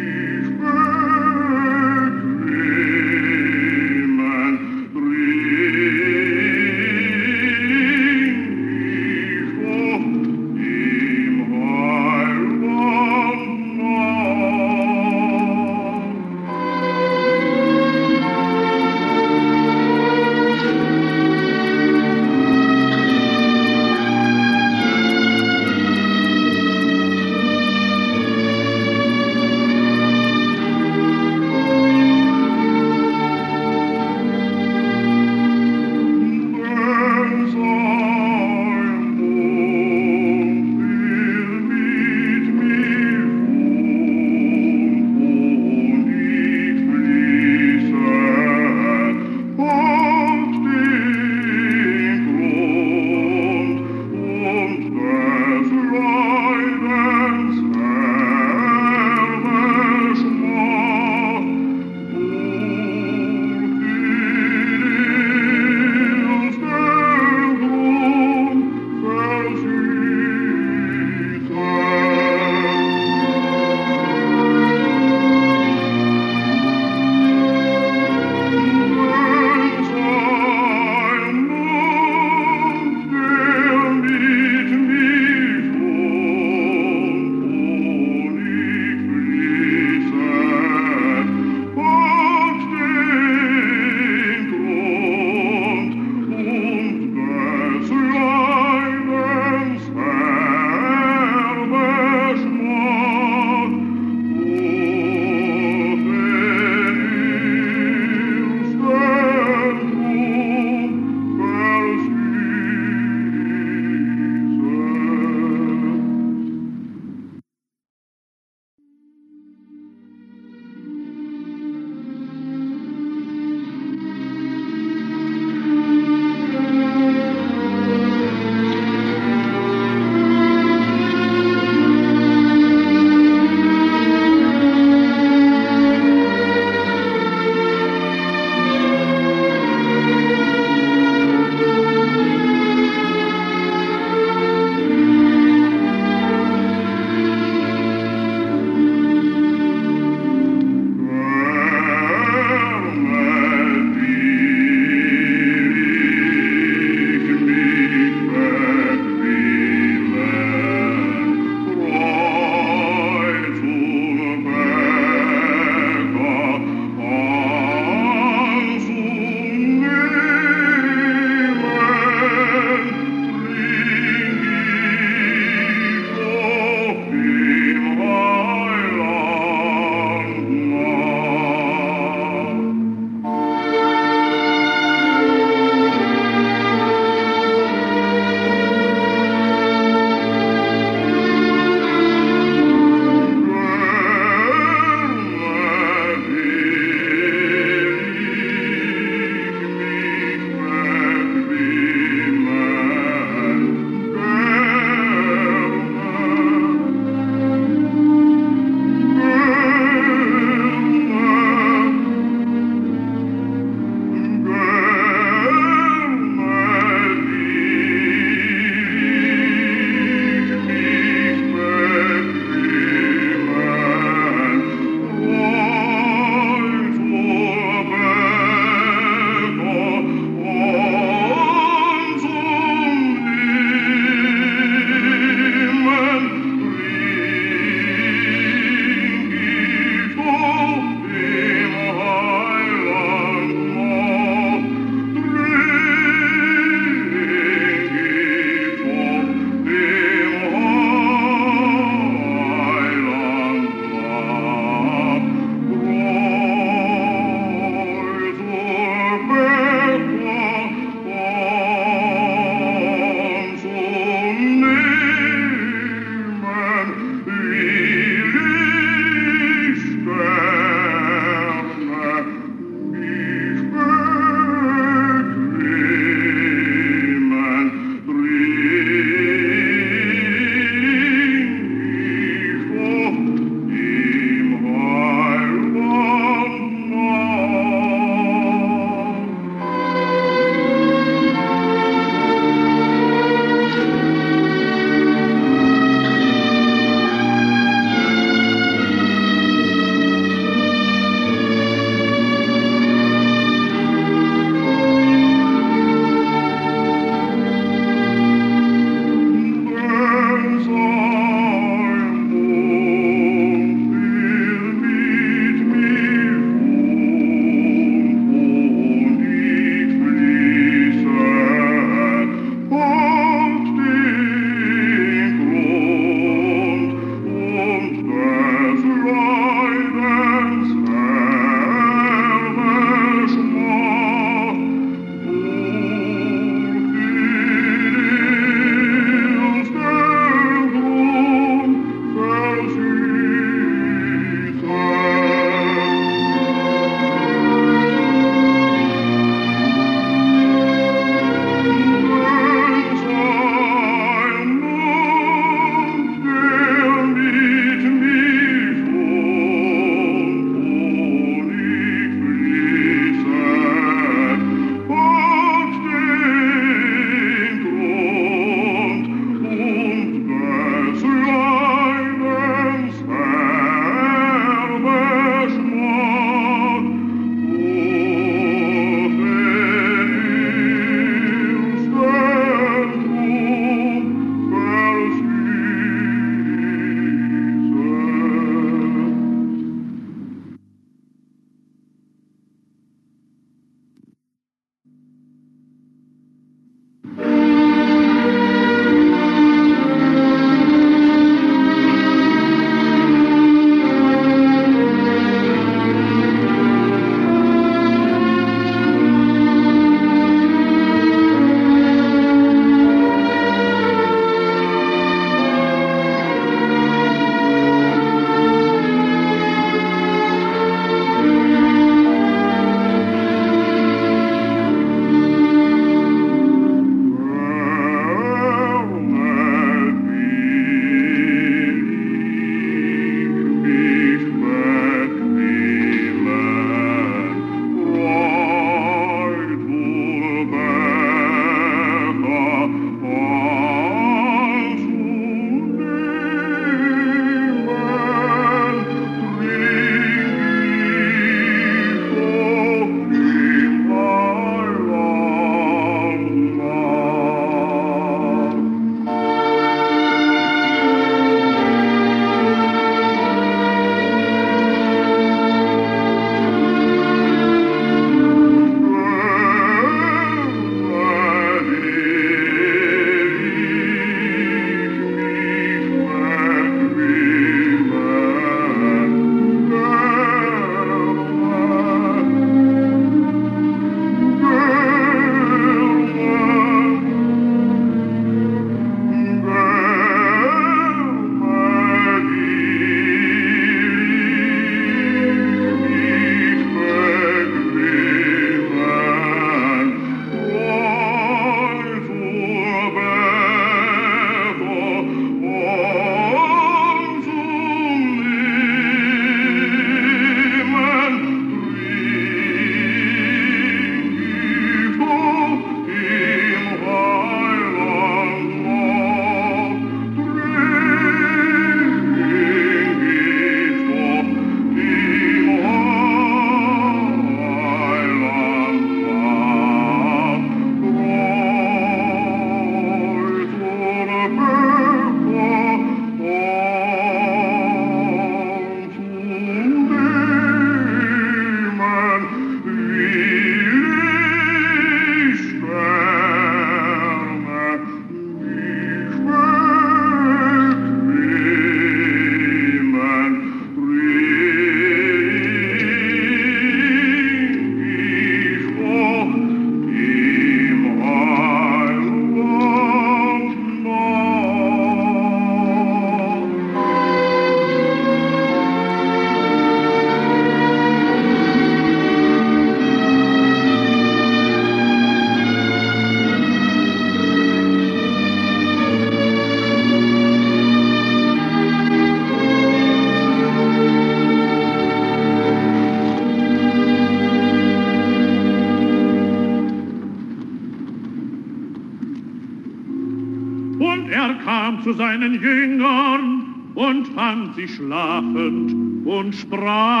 sie 597.61 597.67
schlafend 597.67 599.05
und 599.05 599.33
sprach 599.35 600.00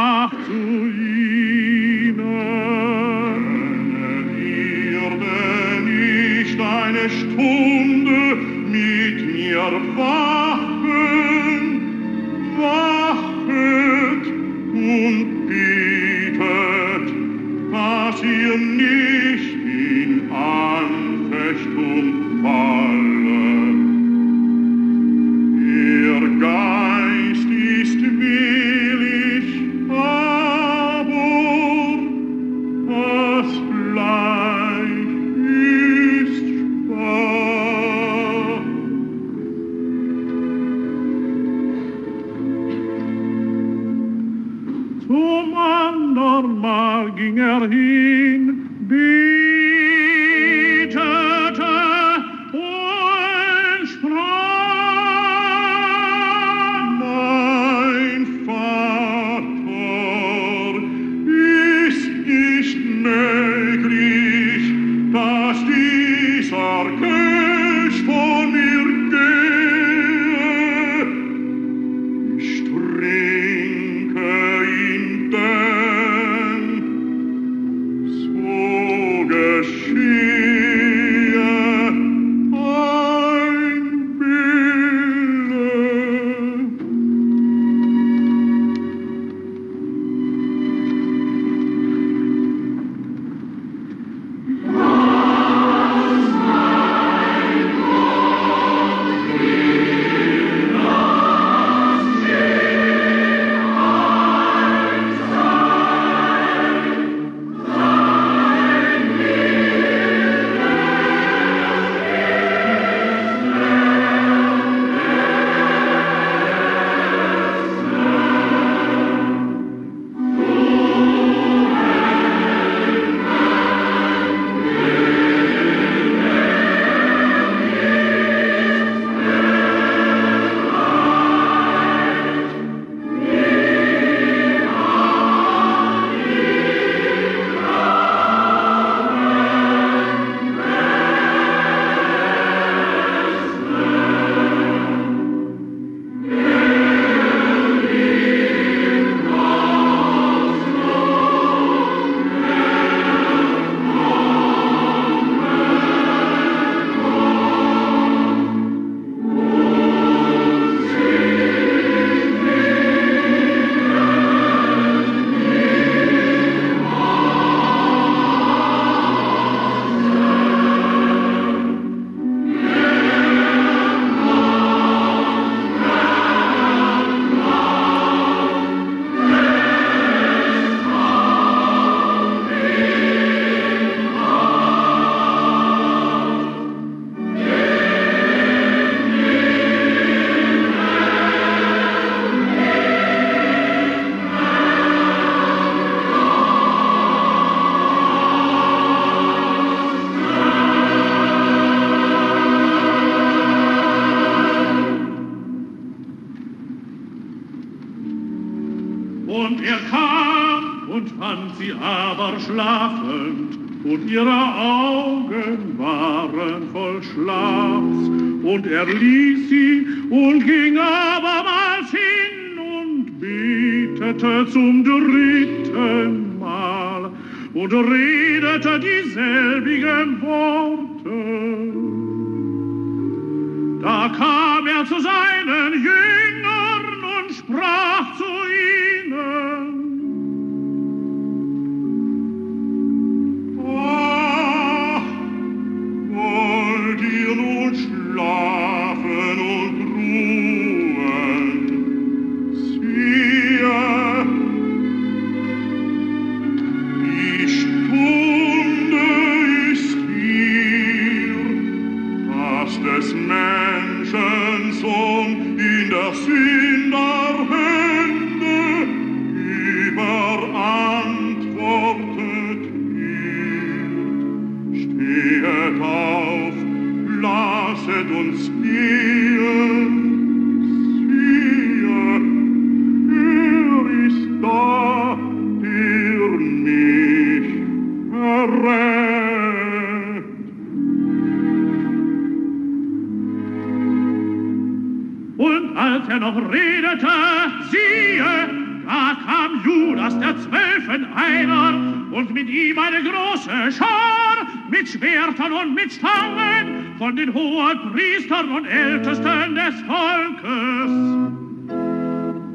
Herrn 308.41 308.55
und 308.55 308.65
Ältesten 308.65 309.55
des 309.55 309.81
Volkes. 309.81 310.91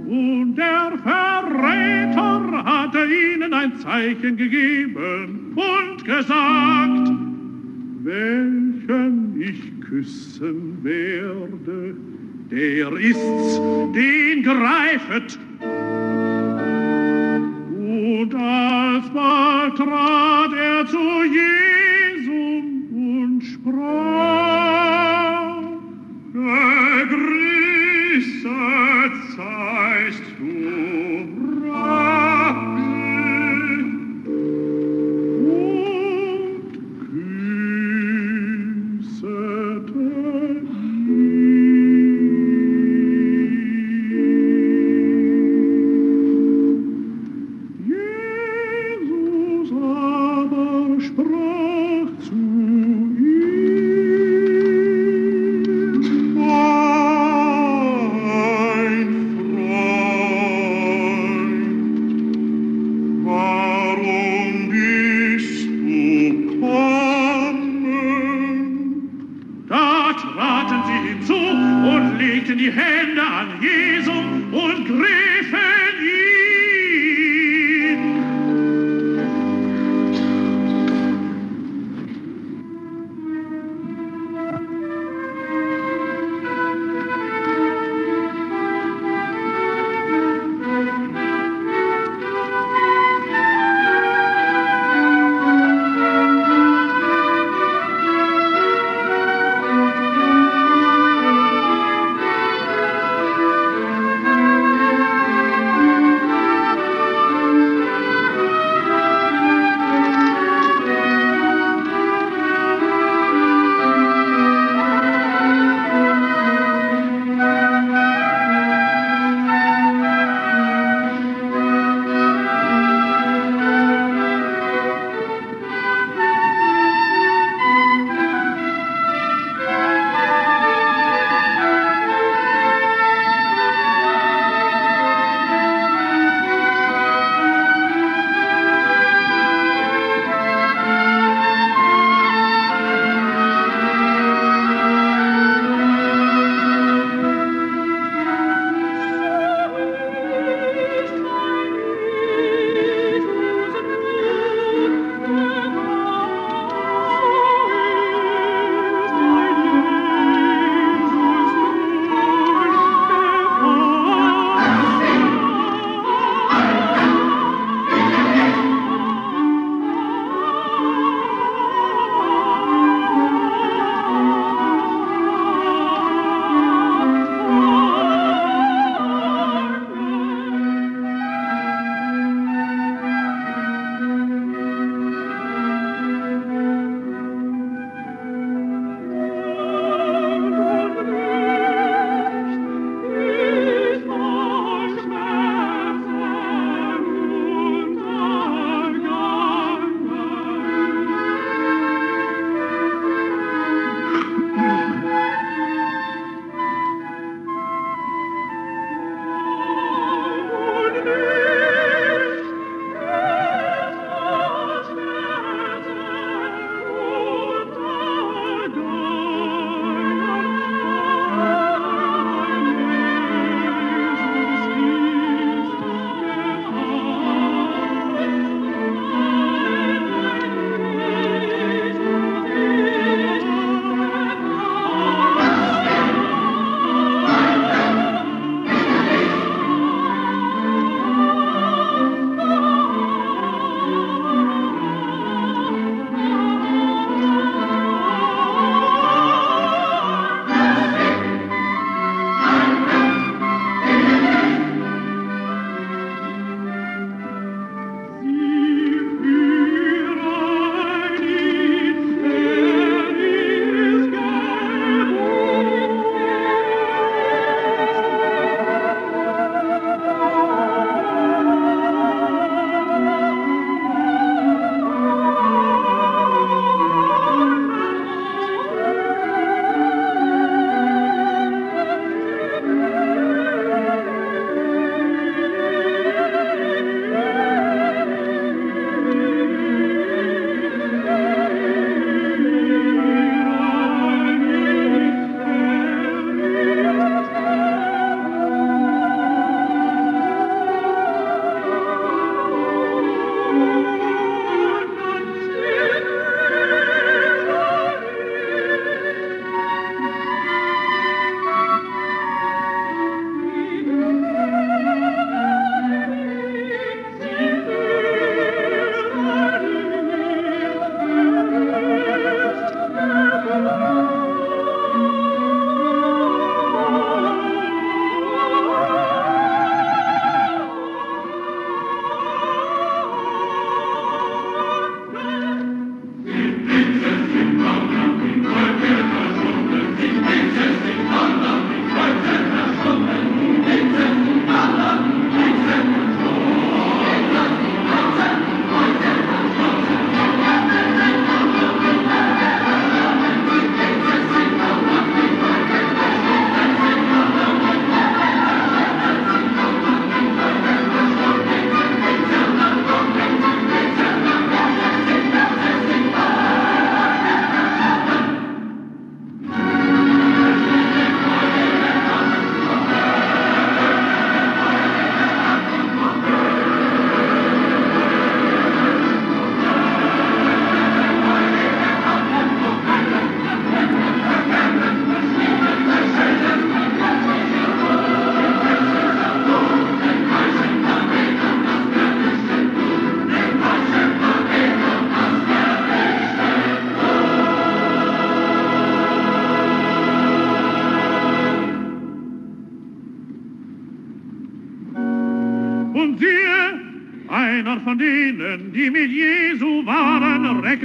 Und 0.08 0.56
der 0.56 0.92
Verräter 1.02 2.64
hatte 2.64 2.98
ihnen 3.06 3.54
ein 3.54 3.78
Zeichen 3.78 4.36
gegeben 4.36 5.54
und 5.54 6.04
gesagt, 6.04 7.10
welchen 8.02 9.40
ich 9.40 9.80
küssen 9.80 10.78
werde, 10.82 11.94
der 12.50 12.92
ist's, 12.92 13.60
den 13.94 14.42
greifet, 14.42 15.38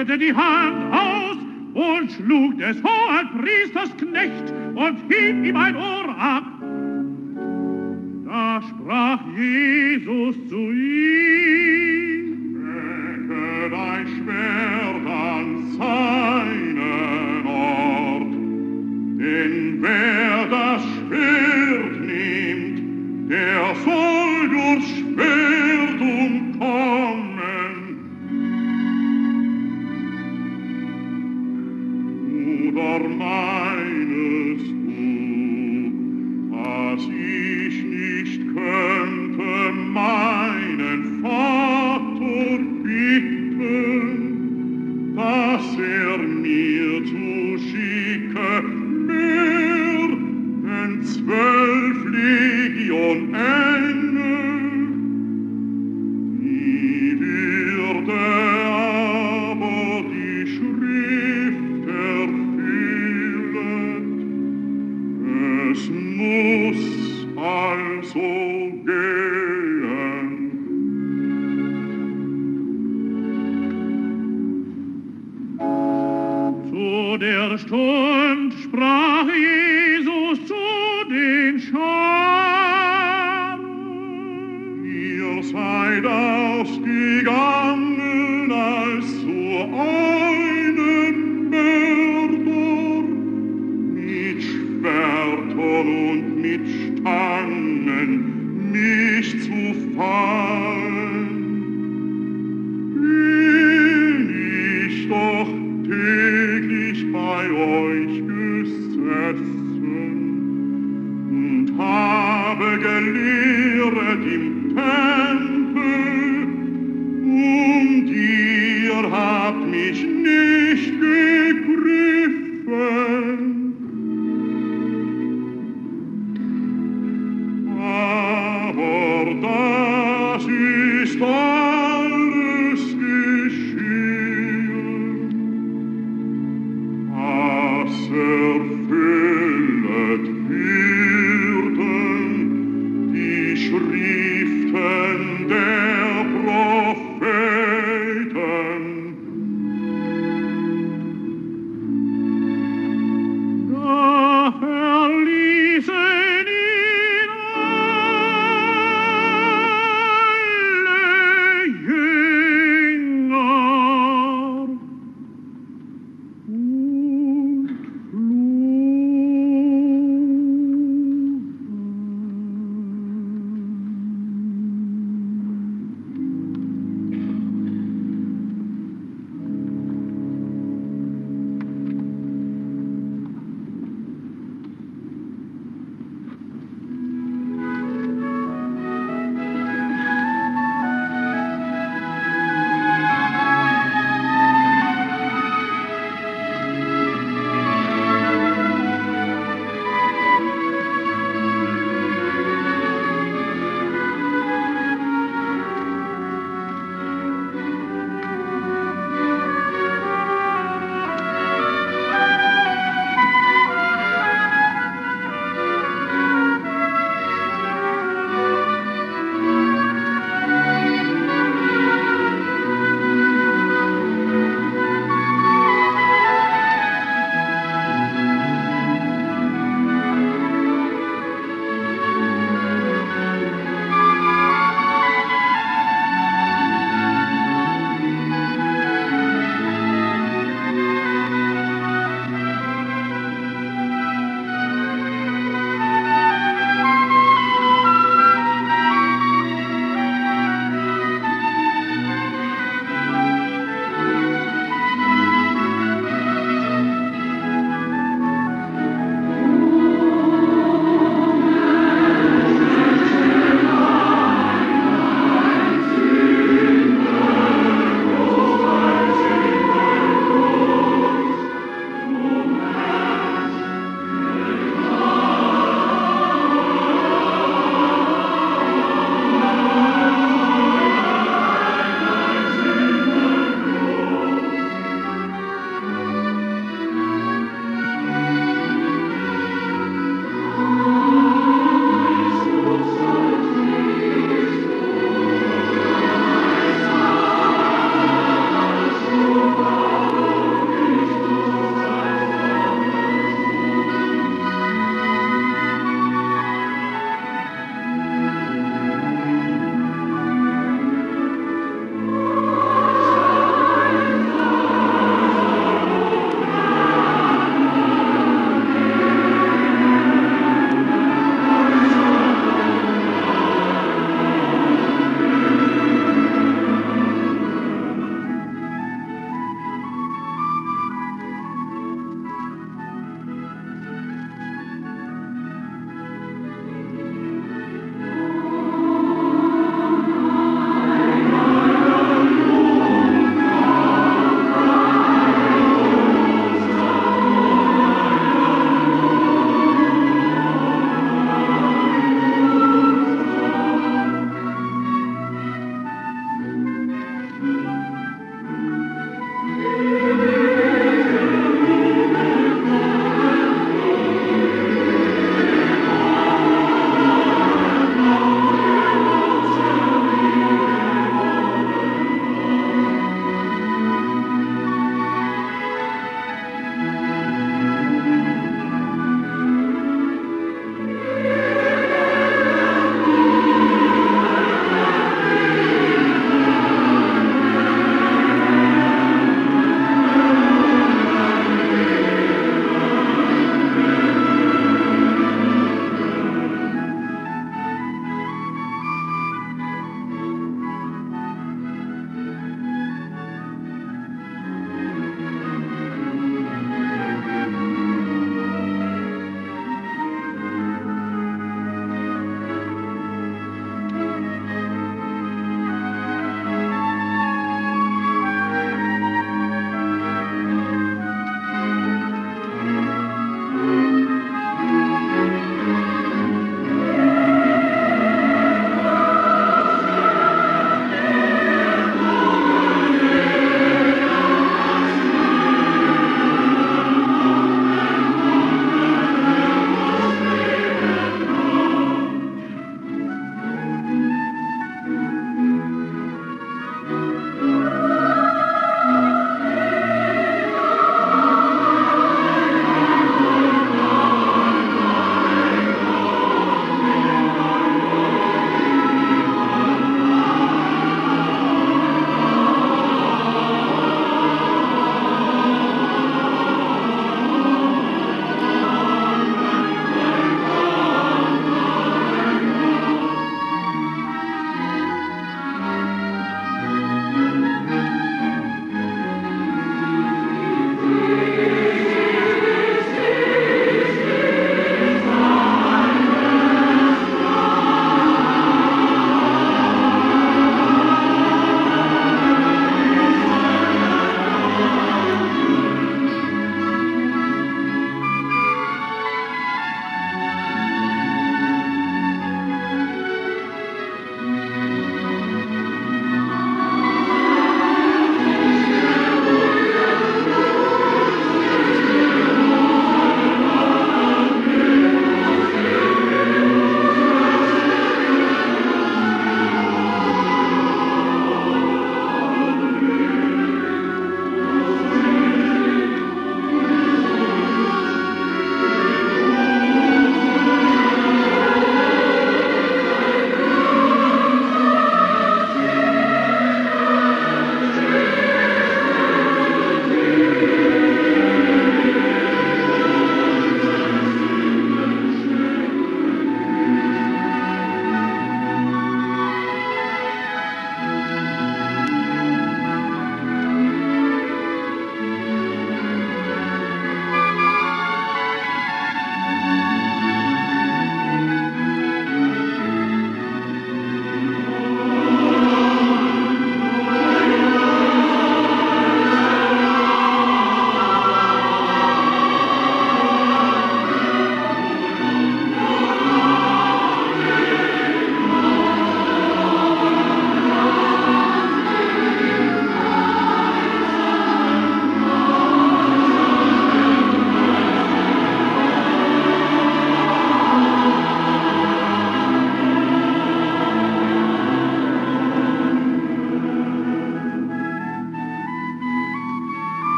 streckte 0.00 0.18
die 0.18 0.34
Hand 0.34 0.92
aus 0.92 1.36
und 1.74 2.10
schlug 2.12 2.58
des 2.58 2.76
Hohenpriesters 2.82 3.96
Knecht 3.98 4.52
und 4.74 4.98
hieb 5.08 5.44
ihm 5.44 5.56
ein 5.56 5.76
Ohr 5.76 6.16
ab. 6.18 6.44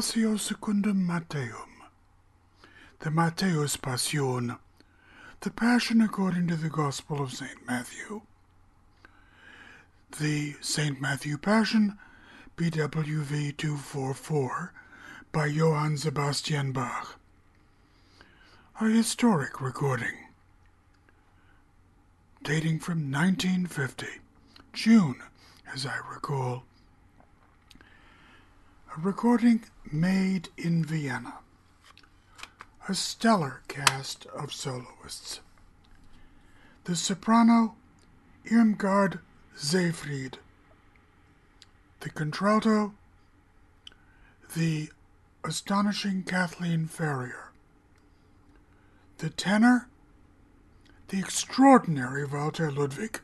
Passio 0.00 0.38
Secundum 0.38 1.06
Matthaeum, 1.06 1.68
the 3.00 3.10
Matthäus 3.10 3.78
Passion, 3.78 4.56
the 5.42 5.50
Passion 5.50 6.00
according 6.00 6.48
to 6.48 6.56
the 6.56 6.70
Gospel 6.70 7.20
of 7.22 7.34
St. 7.34 7.66
Matthew. 7.66 8.22
The 10.18 10.54
St. 10.62 10.98
Matthew 11.02 11.36
Passion, 11.36 11.98
BWV 12.56 13.54
244, 13.58 14.72
by 15.32 15.44
Johann 15.44 15.98
Sebastian 15.98 16.72
Bach. 16.72 17.20
A 18.80 18.86
historic 18.86 19.60
recording 19.60 20.16
dating 22.42 22.78
from 22.78 23.12
1950, 23.12 24.06
June, 24.72 25.16
as 25.70 25.84
I 25.84 25.98
recall. 26.10 26.62
A 28.96 29.00
recording 29.02 29.62
made 29.90 30.48
in 30.56 30.84
Vienna. 30.84 31.34
A 32.88 32.94
stellar 32.94 33.62
cast 33.68 34.26
of 34.26 34.52
soloists. 34.52 35.40
The 36.84 36.96
soprano, 36.96 37.74
Irmgard 38.50 39.20
Seefried. 39.56 40.34
The 42.00 42.10
contralto, 42.10 42.94
the 44.56 44.90
astonishing 45.44 46.22
Kathleen 46.22 46.86
Ferrier. 46.86 47.50
The 49.18 49.30
tenor, 49.30 49.88
the 51.08 51.18
extraordinary 51.18 52.24
Walter 52.24 52.72
Ludwig, 52.72 53.20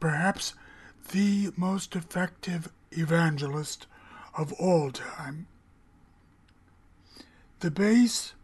perhaps 0.00 0.54
the 1.12 1.52
most 1.56 1.94
effective 1.94 2.72
evangelist 2.92 3.86
of 4.36 4.52
all 4.54 4.90
time. 4.90 5.46
The 7.60 7.72
bass, 7.72 8.34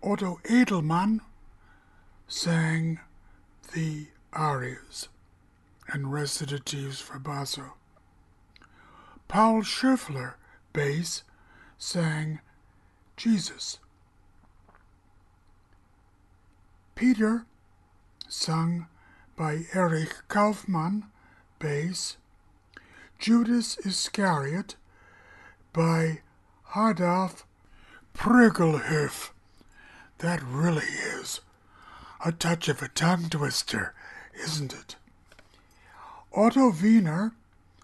Otto 0.00 0.38
Edelmann, 0.44 1.22
sang 2.28 3.00
the 3.74 4.06
arias 4.32 5.08
and 5.88 6.04
recitatives 6.12 7.00
for 7.00 7.18
basso. 7.18 7.74
Paul 9.26 9.62
Schöffler, 9.62 10.34
bass, 10.72 11.24
sang 11.78 12.38
Jesus. 13.16 13.80
Peter, 16.94 17.44
sung 18.28 18.86
by 19.34 19.64
Erich 19.74 20.14
Kaufmann, 20.28 21.06
bass. 21.58 22.18
Judas 23.18 23.78
Iscariot 23.78 24.76
by 25.72 26.20
Harald 26.74 27.42
Pröglhöf. 28.18 29.30
That 30.18 30.42
really 30.42 30.82
is 30.82 31.40
a 32.24 32.32
touch 32.32 32.68
of 32.68 32.82
a 32.82 32.88
tongue 32.88 33.30
twister, 33.30 33.94
isn't 34.42 34.74
it? 34.74 34.96
Otto 36.34 36.72
Wiener 36.72 37.32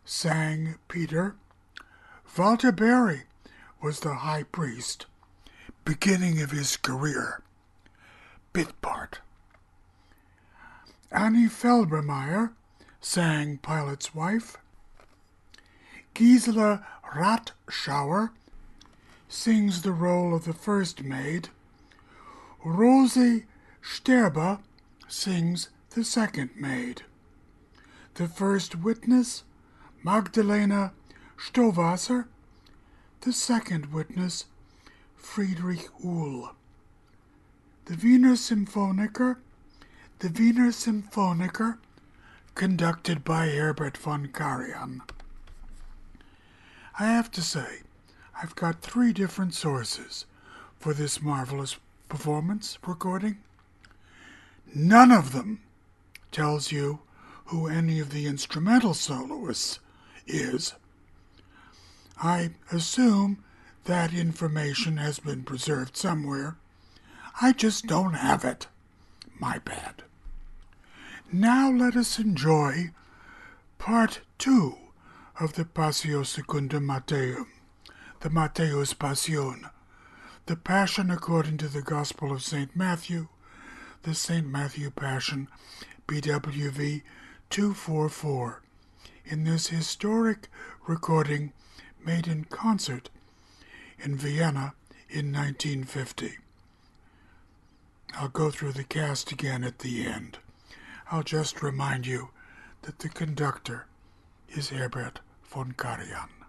sang 0.05 0.75
Peter. 0.89 1.37
Walter 2.37 2.73
Berry 2.73 3.23
was 3.81 4.01
the 4.01 4.15
high 4.15 4.43
priest, 4.43 5.07
beginning 5.85 6.43
of 6.43 6.51
his 6.51 6.77
career. 6.77 7.41
Bit 8.53 8.83
part. 8.83 9.21
Anny 11.13 11.47
Felbermayer 11.47 12.51
sang 13.01 13.59
Pilate's 13.59 14.17
Wife. 14.17 14.57
Gisela 16.13 16.85
Rathauscher 17.15 18.31
sings 19.29 19.83
the 19.83 19.93
role 19.93 20.35
of 20.35 20.45
the 20.45 20.53
first 20.53 21.03
maid. 21.03 21.49
Rosie 22.65 23.45
Sterba 23.83 24.61
sings 25.09 25.69
the 25.91 26.05
second 26.05 26.51
maid. 26.57 27.03
The 28.15 28.29
first 28.29 28.77
witness, 28.77 29.45
Magdalena 30.03 30.93
Stowasser. 31.39 32.27
The 33.21 33.33
second 33.33 33.93
witness, 33.93 34.47
Friedrich 35.17 35.89
Uhl. 36.05 36.51
The 37.87 37.97
Wiener 37.97 38.37
Symphoniker, 38.37 39.39
the 40.19 40.29
Wiener 40.29 40.73
Symphoniker, 40.73 41.79
conducted 42.55 43.25
by 43.25 43.49
Herbert 43.49 43.97
von 43.97 44.29
Karajan. 44.29 45.01
I 46.99 47.07
have 47.07 47.31
to 47.33 47.43
say, 47.43 47.81
I've 48.43 48.57
got 48.57 48.81
three 48.81 49.13
different 49.13 49.55
sources 49.55 50.27
for 50.79 50.93
this 50.93 51.23
marvelous 51.23 51.77
performance 52.09 52.79
recording. 52.87 53.39
None 54.75 55.13
of 55.13 55.33
them 55.33 55.61
tells 56.33 56.73
you 56.73 57.01
who 57.47 57.69
any 57.69 58.01
of 58.01 58.11
the 58.11 58.27
instrumental 58.27 58.95
soloists 58.95 59.79
is. 60.27 60.75
I 62.21 62.51
assume 62.73 63.45
that 63.85 64.15
information 64.15 64.97
has 64.97 65.19
been 65.19 65.43
preserved 65.45 65.97
somewhere. 65.97 66.57
I 67.41 67.53
just 67.53 67.87
don't 67.87 68.15
have 68.15 68.45
it. 68.45 68.67
My 69.39 69.59
bad. 69.59 70.03
Now 71.33 71.71
let 71.71 71.97
us 71.97 72.19
enjoy 72.19 72.91
part 73.79 74.21
two 74.39 74.79
of 75.41 75.55
the 75.55 75.65
Passio 75.65 76.23
Secundum 76.23 76.87
Matthaeum, 76.87 77.47
the 78.25 78.31
Matthäus 78.31 78.99
Passion, 78.99 79.67
the 80.47 80.57
Passion 80.57 81.11
according 81.11 81.59
to 81.59 81.69
the 81.69 81.83
Gospel 81.83 82.33
of 82.33 82.43
St. 82.43 82.75
Matthew, 82.75 83.29
the 84.03 84.15
St. 84.15 84.47
Matthew 84.47 84.91
Passion, 84.91 85.47
BWV 86.09 87.03
244, 87.51 88.63
in 89.27 89.45
this 89.45 89.67
historic 89.67 90.49
recording 90.87 91.53
made 92.03 92.27
in 92.27 92.45
concert 92.45 93.11
in 93.99 94.17
Vienna 94.17 94.73
in 95.11 95.31
1950. 95.31 96.39
I'll 98.15 98.29
go 98.29 98.51
through 98.51 98.73
the 98.73 98.85
cast 98.85 99.33
again 99.33 99.63
at 99.63 99.81
the 99.81 100.07
end. 100.07 100.39
I'll 101.11 101.25
just 101.25 101.63
remind 101.63 102.07
you 102.07 102.31
that 102.85 103.01
the 103.01 103.11
conductor 103.11 103.85
is 104.49 104.71
Herbert 104.71 105.21
von 105.43 105.73
Karajan. 105.73 106.44